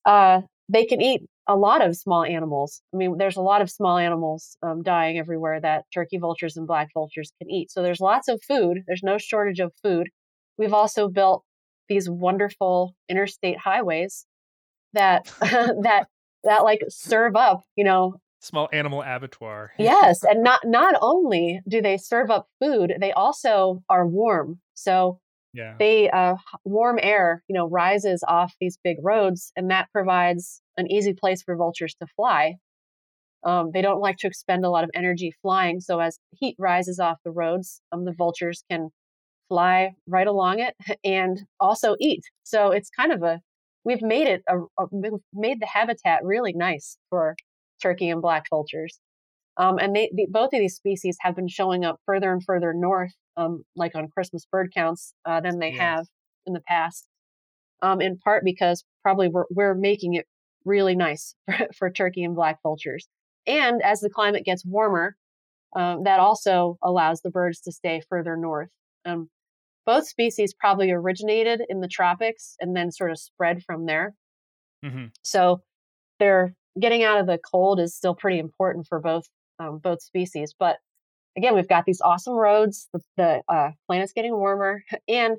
uh, 0.07 0.41
they 0.71 0.87
can 0.87 1.03
eat 1.03 1.23
a 1.49 1.57
lot 1.57 1.85
of 1.85 1.97
small 1.97 2.25
animals. 2.25 2.83
I 2.93 2.97
mean, 2.97 3.19
there's 3.19 3.37
a 3.37 3.43
lot 3.43 3.63
of 3.63 3.71
small 3.71 3.99
animals 3.99 4.57
um, 4.63 4.83
dying 4.83 5.19
everywhere 5.19 5.61
that 5.61 5.85
turkey 5.93 6.19
vultures 6.19 6.57
and 6.57 6.67
black 6.67 6.89
vultures 6.93 7.33
can 7.39 7.51
eat. 7.51 7.71
So 7.71 7.83
there's 7.83 8.01
lots 8.01 8.29
of 8.29 8.43
food. 8.43 8.79
There's 8.87 9.03
no 9.03 9.19
shortage 9.19 9.61
of 9.61 9.73
food. 9.83 10.09
We've 10.59 10.73
also 10.73 11.09
built 11.09 11.45
these 11.89 12.11
wonderful 12.11 12.95
interstate 13.09 13.59
highways 13.59 14.27
that 14.93 15.27
that 15.41 16.07
that 16.45 16.65
like 16.65 16.81
serve 16.89 17.37
up, 17.37 17.63
you 17.77 17.85
know, 17.85 18.15
small 18.41 18.69
animal 18.73 19.03
abattoir. 19.03 19.73
yes, 19.79 20.25
and 20.29 20.43
not 20.43 20.61
not 20.65 20.97
only 21.01 21.61
do 21.69 21.81
they 21.81 21.97
serve 21.97 22.31
up 22.31 22.49
food, 22.61 22.95
they 23.01 23.13
also 23.13 23.83
are 23.89 24.07
warm. 24.07 24.61
So 24.75 25.21
yeah. 25.57 25.75
They 25.79 26.11
uh, 26.11 26.37
warm 26.65 26.99
air, 27.03 27.43
you 27.49 27.55
know, 27.55 27.67
rises 27.67 28.23
off 28.29 28.55
these 28.61 28.79
big 28.85 28.99
roads, 29.03 29.53
and 29.57 29.71
that 29.71 29.89
provides 29.91 30.61
an 30.77 30.91
easy 30.91 31.15
place 31.15 31.43
for 31.43 31.57
vultures 31.57 31.95
to 32.01 32.07
fly. 32.17 32.55
Um, 33.45 33.71
they 33.73 33.83
don't 33.83 34.01
like 34.01 34.17
to 34.19 34.27
expend 34.27 34.65
a 34.65 34.71
lot 34.71 34.85
of 34.85 34.91
energy 34.95 35.33
flying, 35.43 35.81
so 35.81 36.01
as 36.01 36.19
heat 36.39 36.57
rises 36.59 36.99
off 36.99 37.19
the 37.25 37.31
roads, 37.31 37.81
um, 37.93 38.05
the 38.05 38.15
vultures 38.17 38.65
can 38.71 38.91
fly 39.49 39.93
right 40.09 40.27
along 40.27 40.59
it 40.59 40.75
and 41.05 41.41
also 41.61 41.97
eat. 42.01 42.25
So 42.43 42.71
it's 42.71 42.91
kind 42.91 43.13
of 43.13 43.23
a 43.23 43.41
we've 43.85 44.03
made 44.03 44.27
it 44.27 44.43
a, 44.49 44.59
a 44.79 44.87
we've 44.91 45.13
made 45.33 45.61
the 45.61 45.67
habitat 45.67 46.25
really 46.25 46.53
nice 46.53 46.99
for 47.09 47.37
turkey 47.81 48.11
and 48.11 48.21
black 48.21 48.45
vultures. 48.51 48.99
Um, 49.59 49.79
and 49.79 49.97
they, 49.97 50.11
the, 50.13 50.27
both 50.31 50.53
of 50.53 50.61
these 50.61 50.77
species 50.77 51.17
have 51.21 51.35
been 51.35 51.49
showing 51.49 51.85
up 51.85 51.99
further 52.05 52.31
and 52.31 52.43
further 52.45 52.75
north, 52.75 53.13
um, 53.37 53.63
like 53.75 53.95
on 53.95 54.09
Christmas 54.09 54.47
bird 54.51 54.71
counts, 54.75 55.15
uh, 55.25 55.41
than 55.41 55.59
they 55.59 55.71
have 55.71 56.07
in 56.45 56.53
the 56.53 56.61
past. 56.61 57.07
Um, 57.83 58.01
in 58.01 58.19
part 58.19 58.45
because 58.45 58.85
probably 59.03 59.29
we're, 59.29 59.45
we're 59.51 59.75
making 59.75 60.15
it 60.15 60.27
really 60.67 60.95
nice 60.95 61.35
for, 61.47 61.69
for, 61.79 61.91
turkey 61.91 62.25
and 62.25 62.35
black 62.35 62.59
vultures. 62.63 63.09
And 63.47 63.81
as 63.83 64.01
the 64.01 64.11
climate 64.11 64.45
gets 64.45 64.67
warmer, 64.67 65.17
um, 65.75 66.05
that 66.05 66.21
also 66.21 66.79
allows 66.83 67.23
the 67.23 67.31
birds 67.31 67.61
to 67.63 67.73
stay 67.73 68.03
further 68.09 68.37
north. 68.37 68.69
Um, 69.05 69.31
both 69.87 70.09
species 70.09 70.53
probably 70.53 70.91
originated 70.91 71.63
in 71.69 71.81
the 71.81 71.89
tropics 71.89 72.57
and 72.61 72.77
then 72.77 72.91
sort 72.91 73.13
of 73.13 73.19
spread 73.19 73.63
from 73.63 73.87
there. 73.87 74.15
Mm-hmm. 74.85 75.07
So 75.23 75.63
they're 76.19 76.55
getting 76.81 77.05
out 77.05 77.21
of 77.21 77.27
the 77.27 77.39
cold 77.39 77.81
is 77.81 77.97
still 77.97 78.15
pretty 78.15 78.39
important 78.39 78.87
for 78.89 79.01
both 79.01 79.25
um, 79.59 79.79
both 79.79 80.03
species. 80.03 80.55
But 80.59 80.77
again, 81.37 81.55
we've 81.55 81.69
got 81.69 81.85
these 81.85 82.01
awesome 82.01 82.35
roads. 82.35 82.89
The, 82.93 83.01
the 83.17 83.43
uh, 83.49 83.71
planet's 83.87 84.13
getting 84.13 84.35
warmer, 84.35 84.83
and 85.09 85.37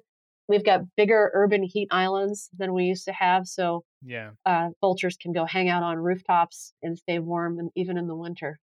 we've 0.47 0.63
got 0.63 0.81
bigger 0.95 1.31
urban 1.33 1.63
heat 1.63 1.88
islands 1.91 2.49
than 2.57 2.73
we 2.73 2.86
used 2.86 3.05
to 3.05 3.13
have. 3.13 3.47
So 3.47 3.83
yeah, 4.03 4.31
uh, 4.45 4.69
vultures 4.81 5.17
can 5.17 5.33
go 5.33 5.45
hang 5.45 5.69
out 5.69 5.83
on 5.83 5.97
rooftops 5.97 6.73
and 6.81 6.97
stay 6.97 7.19
warm, 7.19 7.60
and 7.60 7.69
even 7.75 7.97
in 7.97 8.07
the 8.07 8.15
winter. 8.15 8.60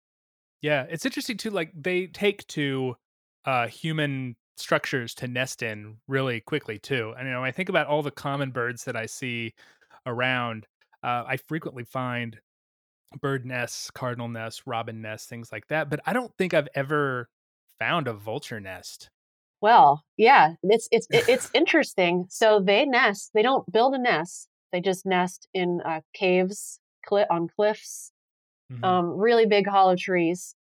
Yeah, 0.60 0.86
it's 0.88 1.04
interesting 1.04 1.36
too. 1.36 1.50
Like 1.50 1.72
they 1.74 2.06
take 2.06 2.46
to 2.48 2.96
uh, 3.44 3.66
human 3.66 4.36
structures 4.56 5.14
to 5.14 5.28
nest 5.28 5.62
in 5.62 5.96
really 6.06 6.40
quickly 6.40 6.78
too. 6.78 7.14
And 7.18 7.26
you 7.26 7.34
know, 7.34 7.44
I 7.44 7.50
think 7.50 7.68
about 7.68 7.86
all 7.86 8.02
the 8.02 8.10
common 8.10 8.50
birds 8.50 8.84
that 8.84 8.96
I 8.96 9.06
see 9.06 9.54
around. 10.06 10.66
Uh, 11.02 11.24
I 11.26 11.36
frequently 11.36 11.84
find 11.84 12.38
bird 13.20 13.44
nests, 13.44 13.90
cardinal 13.90 14.28
nests, 14.28 14.62
robin 14.66 15.02
nests, 15.02 15.26
things 15.28 15.50
like 15.50 15.66
that. 15.68 15.90
But 15.90 16.00
I 16.06 16.12
don't 16.12 16.32
think 16.38 16.54
I've 16.54 16.68
ever 16.74 17.28
found 17.78 18.06
a 18.06 18.12
vulture 18.12 18.60
nest. 18.60 19.10
Well, 19.62 20.04
yeah, 20.16 20.54
it's 20.62 20.88
it's 20.90 21.06
it's 21.10 21.50
interesting. 21.54 22.26
So 22.28 22.60
they 22.60 22.84
nest. 22.84 23.30
They 23.32 23.42
don't 23.42 23.70
build 23.72 23.94
a 23.94 23.98
nest. 23.98 24.48
They 24.72 24.80
just 24.80 25.06
nest 25.06 25.48
in 25.54 25.80
uh, 25.86 26.00
caves, 26.14 26.80
cli- 27.06 27.26
on 27.30 27.48
cliffs, 27.48 28.12
mm-hmm. 28.72 28.84
um, 28.84 29.06
really 29.16 29.46
big 29.46 29.68
hollow 29.68 29.96
trees, 29.96 30.54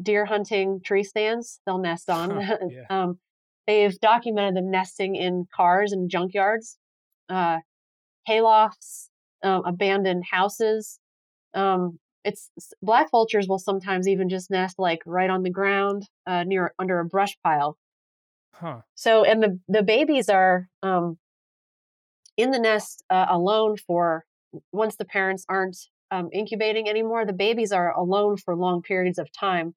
deer 0.00 0.26
hunting 0.26 0.80
tree 0.84 1.02
stands. 1.02 1.60
They'll 1.66 1.78
nest 1.78 2.10
on. 2.10 2.40
yeah. 2.70 2.84
um, 2.90 3.18
they've 3.66 3.98
documented 4.00 4.56
them 4.56 4.70
nesting 4.70 5.16
in 5.16 5.46
cars 5.54 5.92
and 5.92 6.10
junkyards, 6.10 6.76
uh, 7.30 7.58
haylofts, 8.28 9.08
um, 9.42 9.62
abandoned 9.64 10.24
houses, 10.30 11.00
um, 11.54 11.98
it's 12.24 12.50
black 12.82 13.10
vultures 13.10 13.48
will 13.48 13.58
sometimes 13.58 14.06
even 14.06 14.28
just 14.28 14.50
nest 14.50 14.78
like 14.78 15.00
right 15.06 15.30
on 15.30 15.42
the 15.42 15.50
ground 15.50 16.06
uh, 16.26 16.44
near 16.44 16.72
under 16.78 17.00
a 17.00 17.04
brush 17.04 17.36
pile. 17.42 17.76
Huh. 18.52 18.80
So 18.94 19.24
and 19.24 19.42
the 19.42 19.58
the 19.68 19.82
babies 19.82 20.28
are 20.28 20.68
um, 20.82 21.18
in 22.36 22.50
the 22.50 22.58
nest 22.58 23.02
uh, 23.10 23.26
alone 23.28 23.76
for 23.76 24.24
once 24.72 24.96
the 24.96 25.04
parents 25.04 25.44
aren't 25.48 25.76
um, 26.10 26.28
incubating 26.32 26.88
anymore. 26.88 27.24
The 27.24 27.32
babies 27.32 27.72
are 27.72 27.92
alone 27.92 28.36
for 28.36 28.54
long 28.54 28.82
periods 28.82 29.18
of 29.18 29.28
time, 29.32 29.74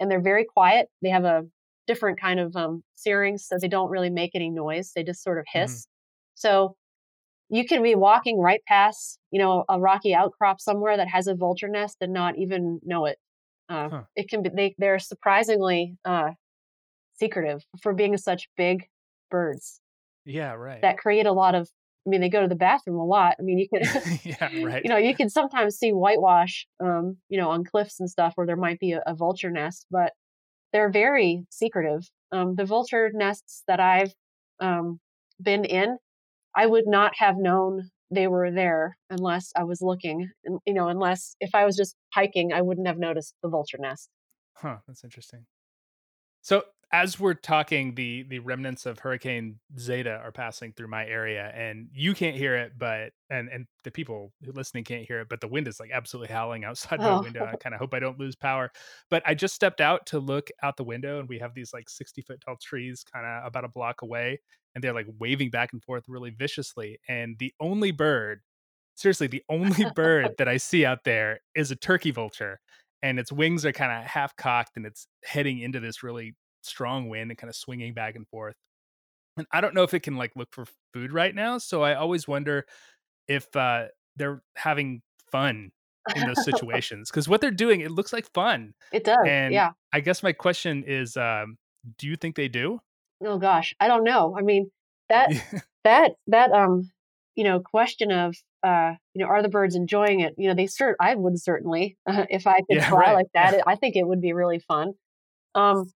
and 0.00 0.10
they're 0.10 0.20
very 0.20 0.44
quiet. 0.44 0.88
They 1.02 1.10
have 1.10 1.24
a 1.24 1.44
different 1.86 2.18
kind 2.18 2.40
of 2.40 2.56
um, 2.56 2.82
syrinx, 2.94 3.46
so 3.46 3.58
they 3.60 3.68
don't 3.68 3.90
really 3.90 4.10
make 4.10 4.32
any 4.34 4.50
noise. 4.50 4.92
They 4.94 5.04
just 5.04 5.22
sort 5.22 5.38
of 5.38 5.44
hiss. 5.52 5.72
Mm-hmm. 5.72 5.90
So 6.36 6.76
you 7.50 7.66
can 7.66 7.82
be 7.82 7.94
walking 7.94 8.38
right 8.38 8.60
past, 8.66 9.18
you 9.30 9.38
know, 9.38 9.64
a 9.68 9.78
rocky 9.78 10.14
outcrop 10.14 10.60
somewhere 10.60 10.96
that 10.96 11.08
has 11.08 11.26
a 11.26 11.34
vulture 11.34 11.68
nest 11.68 11.98
and 12.00 12.12
not 12.12 12.36
even 12.38 12.80
know 12.84 13.04
it. 13.04 13.18
Uh, 13.68 13.88
huh. 13.88 14.02
It 14.16 14.28
can 14.28 14.42
be 14.42 14.50
they 14.50 14.74
they're 14.78 14.98
surprisingly 14.98 15.96
uh, 16.04 16.30
secretive 17.14 17.64
for 17.82 17.92
being 17.92 18.16
such 18.16 18.48
big 18.56 18.84
birds. 19.30 19.80
Yeah, 20.24 20.52
right. 20.52 20.80
That 20.82 20.98
create 20.98 21.26
a 21.26 21.32
lot 21.32 21.54
of 21.54 21.68
I 22.06 22.10
mean, 22.10 22.20
they 22.20 22.28
go 22.28 22.42
to 22.42 22.48
the 22.48 22.54
bathroom 22.54 22.98
a 22.98 23.04
lot. 23.04 23.36
I 23.38 23.42
mean, 23.42 23.58
you 23.58 23.68
can, 23.68 23.82
yeah, 24.24 24.50
right. 24.62 24.82
you 24.84 24.90
know, 24.90 24.98
you 24.98 25.14
can 25.14 25.30
sometimes 25.30 25.76
see 25.76 25.90
whitewash, 25.90 26.66
um, 26.78 27.16
you 27.28 27.38
know, 27.38 27.50
on 27.50 27.64
cliffs 27.64 27.98
and 27.98 28.10
stuff 28.10 28.32
where 28.34 28.46
there 28.46 28.56
might 28.56 28.78
be 28.78 28.92
a, 28.92 29.02
a 29.06 29.14
vulture 29.14 29.50
nest, 29.50 29.86
but 29.90 30.12
they're 30.72 30.90
very 30.90 31.46
secretive. 31.50 32.02
Um, 32.30 32.56
the 32.56 32.66
vulture 32.66 33.10
nests 33.14 33.62
that 33.68 33.80
I've 33.80 34.12
um, 34.60 35.00
been 35.40 35.64
in, 35.64 35.96
I 36.54 36.66
would 36.66 36.86
not 36.86 37.12
have 37.16 37.36
known 37.38 37.90
they 38.10 38.26
were 38.26 38.50
there 38.50 38.98
unless 39.08 39.50
I 39.56 39.64
was 39.64 39.80
looking. 39.80 40.28
You 40.66 40.74
know, 40.74 40.88
unless 40.88 41.36
if 41.40 41.54
I 41.54 41.64
was 41.64 41.76
just 41.76 41.96
hiking, 42.12 42.52
I 42.52 42.60
wouldn't 42.60 42.86
have 42.86 42.98
noticed 42.98 43.34
the 43.42 43.48
vulture 43.48 43.78
nest. 43.80 44.10
Huh, 44.56 44.76
that's 44.86 45.04
interesting. 45.04 45.46
So 46.42 46.64
as 46.92 47.18
we're 47.18 47.34
talking, 47.34 47.94
the 47.94 48.24
the 48.28 48.38
remnants 48.38 48.86
of 48.86 48.98
Hurricane 48.98 49.58
Zeta 49.78 50.20
are 50.24 50.32
passing 50.32 50.72
through 50.72 50.88
my 50.88 51.06
area, 51.06 51.52
and 51.54 51.88
you 51.92 52.14
can't 52.14 52.36
hear 52.36 52.56
it, 52.56 52.72
but 52.78 53.12
and 53.30 53.48
and 53.48 53.66
the 53.84 53.90
people 53.90 54.32
listening 54.46 54.84
can't 54.84 55.06
hear 55.06 55.20
it, 55.20 55.28
but 55.28 55.40
the 55.40 55.48
wind 55.48 55.68
is 55.68 55.80
like 55.80 55.90
absolutely 55.92 56.32
howling 56.32 56.64
outside 56.64 57.00
oh. 57.00 57.16
my 57.16 57.20
window. 57.20 57.44
I 57.44 57.56
kind 57.56 57.74
of 57.74 57.80
hope 57.80 57.94
I 57.94 57.98
don't 57.98 58.18
lose 58.18 58.36
power. 58.36 58.70
But 59.10 59.22
I 59.26 59.34
just 59.34 59.54
stepped 59.54 59.80
out 59.80 60.06
to 60.06 60.18
look 60.18 60.50
out 60.62 60.76
the 60.76 60.84
window, 60.84 61.18
and 61.18 61.28
we 61.28 61.38
have 61.38 61.54
these 61.54 61.72
like 61.72 61.88
sixty 61.88 62.22
foot 62.22 62.40
tall 62.44 62.56
trees, 62.62 63.04
kind 63.04 63.26
of 63.26 63.46
about 63.46 63.64
a 63.64 63.68
block 63.68 64.02
away, 64.02 64.40
and 64.74 64.82
they're 64.82 64.94
like 64.94 65.08
waving 65.18 65.50
back 65.50 65.72
and 65.72 65.82
forth 65.82 66.04
really 66.08 66.30
viciously. 66.30 66.98
And 67.08 67.36
the 67.38 67.52
only 67.60 67.90
bird, 67.90 68.40
seriously, 68.94 69.26
the 69.26 69.44
only 69.48 69.86
bird 69.94 70.34
that 70.38 70.48
I 70.48 70.56
see 70.56 70.84
out 70.84 71.04
there 71.04 71.40
is 71.54 71.70
a 71.70 71.76
turkey 71.76 72.10
vulture 72.10 72.60
and 73.04 73.18
its 73.18 73.30
wings 73.30 73.66
are 73.66 73.72
kind 73.72 73.92
of 73.92 74.10
half 74.10 74.34
cocked 74.34 74.78
and 74.78 74.86
it's 74.86 75.06
heading 75.24 75.58
into 75.58 75.78
this 75.78 76.02
really 76.02 76.34
strong 76.64 77.08
wind 77.08 77.30
and 77.30 77.38
kind 77.38 77.48
of 77.48 77.56
swinging 77.56 77.94
back 77.94 78.16
and 78.16 78.26
forth. 78.28 78.54
And 79.36 79.46
I 79.52 79.60
don't 79.60 79.74
know 79.74 79.82
if 79.82 79.94
it 79.94 80.00
can 80.00 80.16
like 80.16 80.32
look 80.36 80.48
for 80.52 80.66
food 80.92 81.12
right 81.12 81.34
now, 81.34 81.58
so 81.58 81.82
I 81.82 81.94
always 81.94 82.28
wonder 82.28 82.66
if 83.28 83.54
uh, 83.56 83.86
they're 84.16 84.42
having 84.56 85.02
fun 85.32 85.72
in 86.14 86.26
those 86.26 86.44
situations 86.44 87.10
because 87.10 87.28
what 87.28 87.40
they're 87.40 87.50
doing 87.50 87.80
it 87.80 87.90
looks 87.90 88.12
like 88.12 88.30
fun. 88.32 88.74
It 88.92 89.04
does. 89.04 89.26
And 89.26 89.52
yeah. 89.52 89.70
I 89.92 90.00
guess 90.00 90.22
my 90.22 90.32
question 90.32 90.84
is, 90.86 91.16
um, 91.16 91.56
do 91.98 92.06
you 92.06 92.16
think 92.16 92.36
they 92.36 92.48
do? 92.48 92.80
Oh 93.24 93.38
gosh, 93.38 93.74
I 93.80 93.88
don't 93.88 94.04
know. 94.04 94.36
I 94.38 94.42
mean 94.42 94.70
that 95.08 95.30
that 95.84 96.12
that 96.28 96.52
um 96.52 96.90
you 97.34 97.44
know 97.44 97.60
question 97.60 98.12
of 98.12 98.36
uh, 98.64 98.94
you 99.12 99.22
know, 99.22 99.30
are 99.30 99.42
the 99.42 99.48
birds 99.48 99.74
enjoying 99.74 100.20
it? 100.20 100.34
You 100.38 100.48
know, 100.48 100.54
they 100.54 100.64
cert. 100.64 100.94
I 100.98 101.14
would 101.14 101.38
certainly, 101.40 101.96
uh, 102.06 102.24
if 102.30 102.46
I 102.46 102.56
could 102.56 102.78
yeah, 102.78 102.88
fly 102.88 103.00
right. 103.00 103.14
like 103.14 103.26
that. 103.34 103.62
I 103.66 103.76
think 103.76 103.94
it 103.94 104.06
would 104.06 104.22
be 104.22 104.32
really 104.32 104.58
fun. 104.58 104.94
Um, 105.54 105.92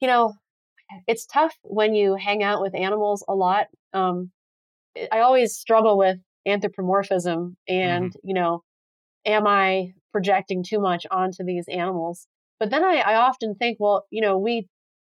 you 0.00 0.08
know, 0.08 0.34
it's 1.06 1.26
tough 1.26 1.54
when 1.62 1.94
you 1.94 2.14
hang 2.14 2.42
out 2.42 2.62
with 2.62 2.74
animals 2.74 3.24
a 3.28 3.34
lot. 3.34 3.66
Um, 3.92 4.30
I 5.12 5.20
always 5.20 5.54
struggle 5.54 5.98
with 5.98 6.18
anthropomorphism, 6.46 7.56
and 7.68 8.10
mm-hmm. 8.10 8.28
you 8.28 8.34
know, 8.34 8.62
am 9.26 9.46
I 9.46 9.92
projecting 10.12 10.64
too 10.64 10.80
much 10.80 11.06
onto 11.10 11.44
these 11.44 11.66
animals? 11.68 12.26
But 12.58 12.70
then 12.70 12.84
I, 12.84 12.96
I 12.96 13.14
often 13.16 13.54
think, 13.54 13.78
well, 13.78 14.06
you 14.10 14.20
know, 14.20 14.38
we 14.38 14.66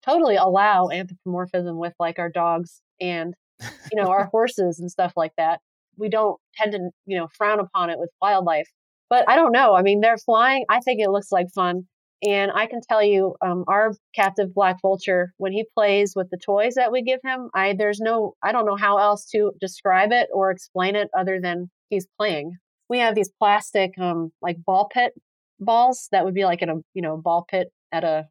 totally 0.06 0.36
allow 0.36 0.90
anthropomorphism 0.90 1.78
with 1.78 1.94
like 2.00 2.20
our 2.20 2.30
dogs 2.30 2.82
and 3.00 3.34
you 3.60 4.02
know 4.02 4.10
our 4.10 4.26
horses 4.32 4.80
and 4.80 4.90
stuff 4.90 5.14
like 5.16 5.34
that 5.38 5.60
we 5.98 6.10
don't 6.10 6.40
tend 6.56 6.72
to 6.72 6.80
you 7.06 7.18
know 7.18 7.28
frown 7.38 7.60
upon 7.60 7.90
it 7.90 8.00
with 8.00 8.10
wildlife 8.22 8.68
but 9.10 9.28
i 9.30 9.36
don't 9.36 9.52
know 9.52 9.76
i 9.76 9.82
mean 9.82 10.02
they're 10.02 10.18
flying 10.18 10.66
i 10.70 10.80
think 10.80 11.00
it 11.00 11.10
looks 11.10 11.32
like 11.32 11.48
fun 11.54 11.86
and 12.24 12.52
i 12.54 12.66
can 12.66 12.80
tell 12.88 13.04
you 13.04 13.36
um, 13.42 13.64
our 13.68 13.94
captive 14.16 14.54
black 14.54 14.78
vulture 14.82 15.34
when 15.38 15.52
he 15.52 15.66
plays 15.76 16.14
with 16.16 16.30
the 16.30 16.38
toys 16.38 16.76
that 16.76 16.92
we 16.92 17.02
give 17.02 17.20
him 17.24 17.50
i 17.54 17.74
there's 17.74 18.00
no 18.00 18.34
i 18.44 18.52
don't 18.52 18.66
know 18.66 18.76
how 18.76 18.98
else 18.98 19.26
to 19.26 19.52
describe 19.60 20.12
it 20.12 20.30
or 20.34 20.52
explain 20.52 20.96
it 20.96 21.10
other 21.18 21.40
than 21.42 21.70
he's 21.90 22.08
playing 22.18 22.58
we 22.90 23.00
have 23.00 23.16
these 23.16 23.32
plastic 23.40 23.92
um, 24.00 24.32
like 24.42 24.58
ball 24.66 24.90
pit 24.94 25.14
balls 25.60 26.08
that 26.12 26.26
would 26.26 26.34
be 26.34 26.46
like 26.46 26.62
in 26.62 26.70
a 26.70 26.76
you 26.94 27.02
know 27.02 27.18
ball 27.18 27.46
pit 27.50 27.68
at 27.92 28.04
a 28.04 28.28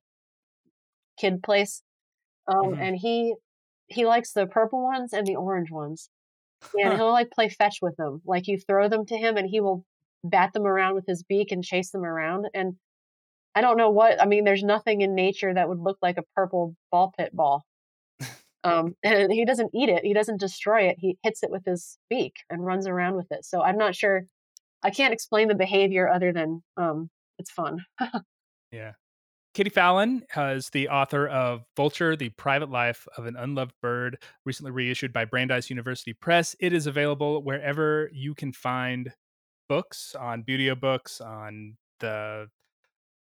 kid 1.19 1.43
place 1.43 1.83
um, 2.49 2.73
mm-hmm. 2.73 2.83
and 2.83 2.97
he 2.97 3.35
he 3.89 4.07
likes 4.07 4.33
the 4.33 4.47
purple 4.47 4.83
ones 4.83 5.13
and 5.13 5.27
the 5.27 5.37
orange 5.37 5.71
ones 5.71 6.11
and 6.79 6.95
he'll 6.97 7.13
like 7.13 7.31
play 7.31 7.49
fetch 7.49 7.79
with 7.83 7.97
them. 7.97 8.23
Like 8.25 8.47
you 8.47 8.59
throw 8.59 8.89
them 8.89 9.07
to 9.07 9.17
him 9.17 9.37
and 9.37 9.49
he 9.49 9.61
will 9.61 9.85
bat 10.25 10.53
them 10.53 10.67
around 10.67 10.95
with 10.95 11.07
his 11.07 11.23
beak 11.23 11.51
and 11.51 11.65
chase 11.65 11.91
them 11.91 12.05
around. 12.05 12.47
And 12.55 12.77
I 13.55 13.61
don't 13.61 13.77
know 13.77 13.91
what 13.91 14.21
I 14.21 14.27
mean, 14.27 14.45
there's 14.45 14.63
nothing 14.63 15.01
in 15.01 15.15
nature 15.15 15.53
that 15.53 15.69
would 15.69 15.81
look 15.81 15.99
like 16.03 16.19
a 16.19 16.25
purple 16.37 16.75
ball 16.91 17.13
pit 17.17 17.35
ball. 17.35 17.65
Um, 18.63 18.95
and 19.05 19.33
he 19.33 19.45
doesn't 19.45 19.71
eat 19.75 19.89
it, 19.89 20.05
he 20.05 20.15
doesn't 20.15 20.41
destroy 20.41 20.83
it, 20.83 20.97
he 20.99 21.19
hits 21.23 21.43
it 21.43 21.51
with 21.51 21.65
his 21.65 21.99
beak 22.09 22.35
and 22.49 22.65
runs 22.65 22.87
around 22.87 23.17
with 23.17 23.27
it. 23.31 23.45
So 23.45 23.63
I'm 23.63 23.79
not 23.79 23.95
sure 23.95 24.25
I 24.83 24.91
can't 24.91 25.13
explain 25.13 25.49
the 25.49 25.55
behavior 25.55 26.09
other 26.09 26.33
than 26.33 26.63
um, 26.77 27.11
it's 27.39 27.51
fun. 27.51 27.85
yeah. 28.73 28.93
Katie 29.53 29.71
Fallon 29.71 30.23
is 30.37 30.71
the 30.71 30.89
author 30.89 31.27
of 31.27 31.65
Vulture, 31.77 32.15
The 32.15 32.29
Private 32.29 32.71
Life 32.71 33.09
of 33.19 33.27
an 33.27 33.35
Unloved 33.35 33.75
Bird, 33.83 34.23
recently 34.47 34.71
reissued 34.71 35.13
by 35.13 35.25
Brandeis 35.25 35.71
University 35.71 36.13
Press. 36.13 36.55
It 36.61 36.73
is 36.73 36.87
available 36.87 37.43
wherever 37.43 38.09
you 38.13 38.33
can 38.35 38.53
find 38.53 39.13
books 39.69 40.15
on 40.15 40.45
Books, 40.81 41.21
on 41.21 41.77
the 41.99 42.49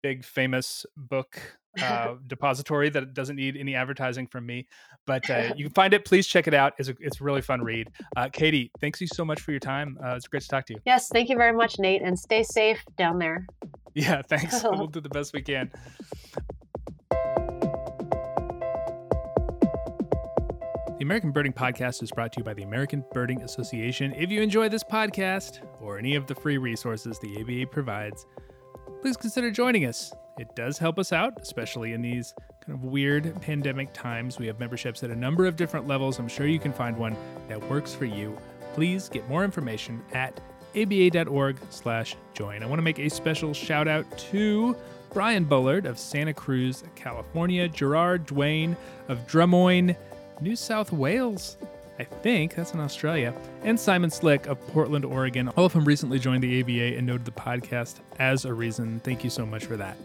big 0.06 0.24
famous 0.24 0.86
book 0.96 1.40
uh, 1.82 2.14
depository 2.28 2.88
that 2.90 3.12
doesn't 3.12 3.34
need 3.34 3.56
any 3.56 3.74
advertising 3.74 4.26
from 4.26 4.46
me. 4.46 4.68
But 5.04 5.28
uh, 5.28 5.52
you 5.56 5.64
can 5.64 5.74
find 5.74 5.92
it. 5.92 6.04
Please 6.04 6.26
check 6.28 6.46
it 6.46 6.54
out. 6.54 6.74
It's 6.78 6.88
a, 6.88 6.94
it's 7.00 7.20
a 7.20 7.24
really 7.24 7.42
fun 7.42 7.60
read. 7.60 7.90
Uh, 8.16 8.28
Katie, 8.32 8.70
thanks 8.80 9.00
you 9.00 9.08
so 9.08 9.24
much 9.24 9.40
for 9.40 9.50
your 9.50 9.60
time. 9.60 9.98
Uh, 10.02 10.14
it's 10.14 10.28
great 10.28 10.42
to 10.44 10.48
talk 10.48 10.64
to 10.66 10.74
you. 10.74 10.80
Yes, 10.86 11.08
thank 11.08 11.28
you 11.28 11.36
very 11.36 11.52
much, 11.52 11.80
Nate, 11.80 12.02
and 12.02 12.16
stay 12.16 12.42
safe 12.42 12.82
down 12.96 13.18
there. 13.18 13.46
Yeah, 13.98 14.20
thanks. 14.20 14.62
we'll 14.62 14.88
do 14.88 15.00
the 15.00 15.08
best 15.08 15.32
we 15.32 15.40
can. 15.40 15.70
The 20.98 21.02
American 21.02 21.30
Birding 21.30 21.54
Podcast 21.54 22.02
is 22.02 22.10
brought 22.10 22.30
to 22.34 22.40
you 22.40 22.44
by 22.44 22.52
the 22.52 22.62
American 22.62 23.02
Birding 23.14 23.40
Association. 23.40 24.12
If 24.12 24.30
you 24.30 24.42
enjoy 24.42 24.68
this 24.68 24.84
podcast 24.84 25.66
or 25.80 25.98
any 25.98 26.14
of 26.14 26.26
the 26.26 26.34
free 26.34 26.58
resources 26.58 27.18
the 27.18 27.40
ABA 27.40 27.70
provides, 27.70 28.26
please 29.06 29.16
consider 29.16 29.52
joining 29.52 29.84
us. 29.84 30.12
It 30.36 30.56
does 30.56 30.78
help 30.78 30.98
us 30.98 31.12
out, 31.12 31.40
especially 31.40 31.92
in 31.92 32.02
these 32.02 32.34
kind 32.60 32.76
of 32.76 32.82
weird 32.82 33.40
pandemic 33.40 33.92
times. 33.92 34.36
We 34.36 34.48
have 34.48 34.58
memberships 34.58 35.04
at 35.04 35.10
a 35.10 35.14
number 35.14 35.46
of 35.46 35.54
different 35.54 35.86
levels. 35.86 36.18
I'm 36.18 36.26
sure 36.26 36.48
you 36.48 36.58
can 36.58 36.72
find 36.72 36.96
one 36.96 37.16
that 37.46 37.70
works 37.70 37.94
for 37.94 38.04
you. 38.04 38.36
Please 38.74 39.08
get 39.08 39.28
more 39.28 39.44
information 39.44 40.02
at 40.12 40.40
aba.org 40.74 41.56
slash 41.70 42.16
join. 42.34 42.64
I 42.64 42.66
want 42.66 42.80
to 42.80 42.82
make 42.82 42.98
a 42.98 43.08
special 43.08 43.54
shout 43.54 43.86
out 43.86 44.06
to 44.32 44.74
Brian 45.12 45.44
Bullard 45.44 45.86
of 45.86 46.00
Santa 46.00 46.34
Cruz, 46.34 46.82
California, 46.96 47.68
Gerard 47.68 48.26
Dwayne 48.26 48.76
of 49.06 49.24
Drummoyne, 49.28 49.94
New 50.40 50.56
South 50.56 50.90
Wales, 50.90 51.58
I 51.98 52.04
think 52.04 52.54
that's 52.54 52.74
in 52.74 52.80
Australia, 52.80 53.34
and 53.62 53.78
Simon 53.78 54.10
Slick 54.10 54.46
of 54.46 54.60
Portland, 54.68 55.04
Oregon. 55.04 55.48
All 55.50 55.64
of 55.64 55.72
them 55.72 55.84
recently 55.84 56.18
joined 56.18 56.42
the 56.42 56.60
ABA 56.60 56.96
and 56.96 57.06
noted 57.06 57.24
the 57.24 57.30
podcast 57.30 58.00
as 58.18 58.44
a 58.44 58.52
reason. 58.52 59.00
Thank 59.00 59.24
you 59.24 59.30
so 59.30 59.46
much 59.46 59.64
for 59.64 59.76
that. 59.76 59.96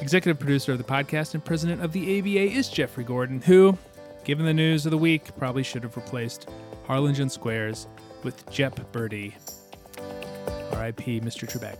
Executive 0.00 0.38
producer 0.38 0.72
of 0.72 0.78
the 0.78 0.84
podcast 0.84 1.34
and 1.34 1.44
president 1.44 1.82
of 1.82 1.92
the 1.92 2.18
ABA 2.18 2.56
is 2.56 2.68
Jeffrey 2.68 3.04
Gordon, 3.04 3.40
who, 3.40 3.78
given 4.24 4.44
the 4.44 4.52
news 4.52 4.84
of 4.84 4.90
the 4.90 4.98
week, 4.98 5.34
probably 5.38 5.62
should 5.62 5.84
have 5.84 5.96
replaced 5.96 6.50
Harlingen 6.86 7.30
Squares 7.30 7.86
with 8.24 8.48
Jep 8.50 8.92
Birdie. 8.92 9.34
R.I.P. 10.72 11.20
Mr. 11.20 11.48
Trebek. 11.48 11.76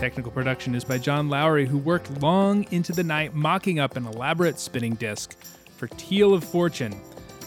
Technical 0.00 0.32
production 0.32 0.74
is 0.74 0.84
by 0.84 0.98
John 0.98 1.28
Loghry, 1.28 1.66
who 1.66 1.78
worked 1.78 2.20
long 2.20 2.66
into 2.70 2.92
the 2.92 3.04
night 3.04 3.34
mocking 3.34 3.78
up 3.78 3.96
an 3.96 4.06
elaborate 4.06 4.58
spinning 4.58 4.94
disc 4.94 5.36
for 5.76 5.86
Teal 5.88 6.34
of 6.34 6.44
Fortune, 6.44 7.00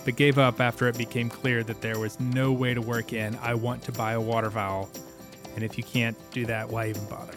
but 0.05 0.15
gave 0.15 0.37
up 0.37 0.59
after 0.59 0.87
it 0.87 0.97
became 0.97 1.29
clear 1.29 1.63
that 1.63 1.81
there 1.81 1.99
was 1.99 2.19
no 2.19 2.51
way 2.51 2.73
to 2.73 2.81
work 2.81 3.13
in 3.13 3.37
I 3.41 3.53
want 3.53 3.83
to 3.83 3.91
buy 3.91 4.13
a 4.13 4.21
waterfowl. 4.21 4.89
And 5.55 5.63
if 5.63 5.77
you 5.77 5.83
can't 5.83 6.17
do 6.31 6.45
that, 6.45 6.69
why 6.69 6.89
even 6.89 7.05
bother? 7.05 7.33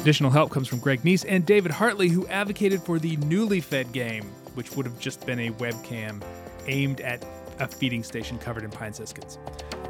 Additional 0.00 0.30
help 0.30 0.50
comes 0.50 0.68
from 0.68 0.78
Greg 0.78 1.02
Neise 1.02 1.24
and 1.28 1.44
David 1.44 1.72
Hartley, 1.72 2.08
who 2.08 2.26
advocated 2.28 2.82
for 2.82 2.98
the 2.98 3.16
newly 3.18 3.60
fed 3.60 3.92
game, 3.92 4.24
which 4.54 4.76
would 4.76 4.86
have 4.86 4.98
just 5.00 5.26
been 5.26 5.40
a 5.40 5.50
webcam 5.52 6.22
aimed 6.66 7.00
at 7.00 7.24
a 7.58 7.66
feeding 7.66 8.02
station 8.02 8.38
covered 8.38 8.64
in 8.64 8.70
pine 8.70 8.92
siskins. 8.92 9.38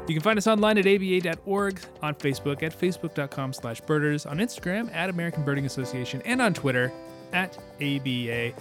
You 0.07 0.13
can 0.13 0.23
find 0.23 0.37
us 0.37 0.47
online 0.47 0.77
at 0.77 0.87
aba.org, 0.87 1.81
on 2.01 2.15
Facebook 2.15 2.63
at 2.63 2.77
facebook.com 2.77 3.53
slash 3.53 3.81
birders, 3.81 4.25
on 4.25 4.37
Instagram 4.37 4.93
at 4.93 5.09
American 5.09 5.43
Birding 5.43 5.65
Association, 5.65 6.21
and 6.23 6.41
on 6.41 6.53
Twitter 6.53 6.91
at 7.33 7.57
ABA. 7.81 8.53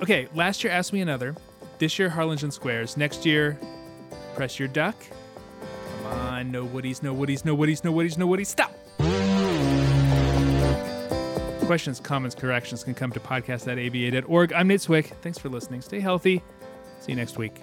Okay, 0.00 0.28
last 0.34 0.62
year 0.62 0.72
Ask 0.72 0.92
Me 0.92 1.00
Another. 1.00 1.34
This 1.78 1.98
year 1.98 2.08
Harlingen 2.08 2.50
Squares. 2.50 2.96
Next 2.96 3.26
year, 3.26 3.58
Press 4.34 4.58
Your 4.58 4.68
Duck. 4.68 4.96
Come 6.02 6.12
on, 6.12 6.50
no 6.50 6.66
woodies, 6.66 7.02
no 7.02 7.14
woodies, 7.14 7.44
no 7.44 7.56
woodies, 7.56 7.84
no 7.84 7.92
woodies, 7.92 8.18
no 8.18 8.28
woodies. 8.28 8.46
Stop! 8.46 8.72
Questions, 11.66 11.98
comments, 11.98 12.36
corrections 12.36 12.84
can 12.84 12.94
come 12.94 13.10
to 13.10 13.18
podcast 13.18 13.66
at 13.66 13.78
aba.org. 13.78 14.52
I'm 14.52 14.68
Nate 14.68 14.80
Swick. 14.80 15.06
Thanks 15.20 15.38
for 15.38 15.48
listening. 15.48 15.80
Stay 15.82 15.98
healthy. 15.98 16.42
See 17.00 17.12
you 17.12 17.16
next 17.16 17.38
week. 17.38 17.60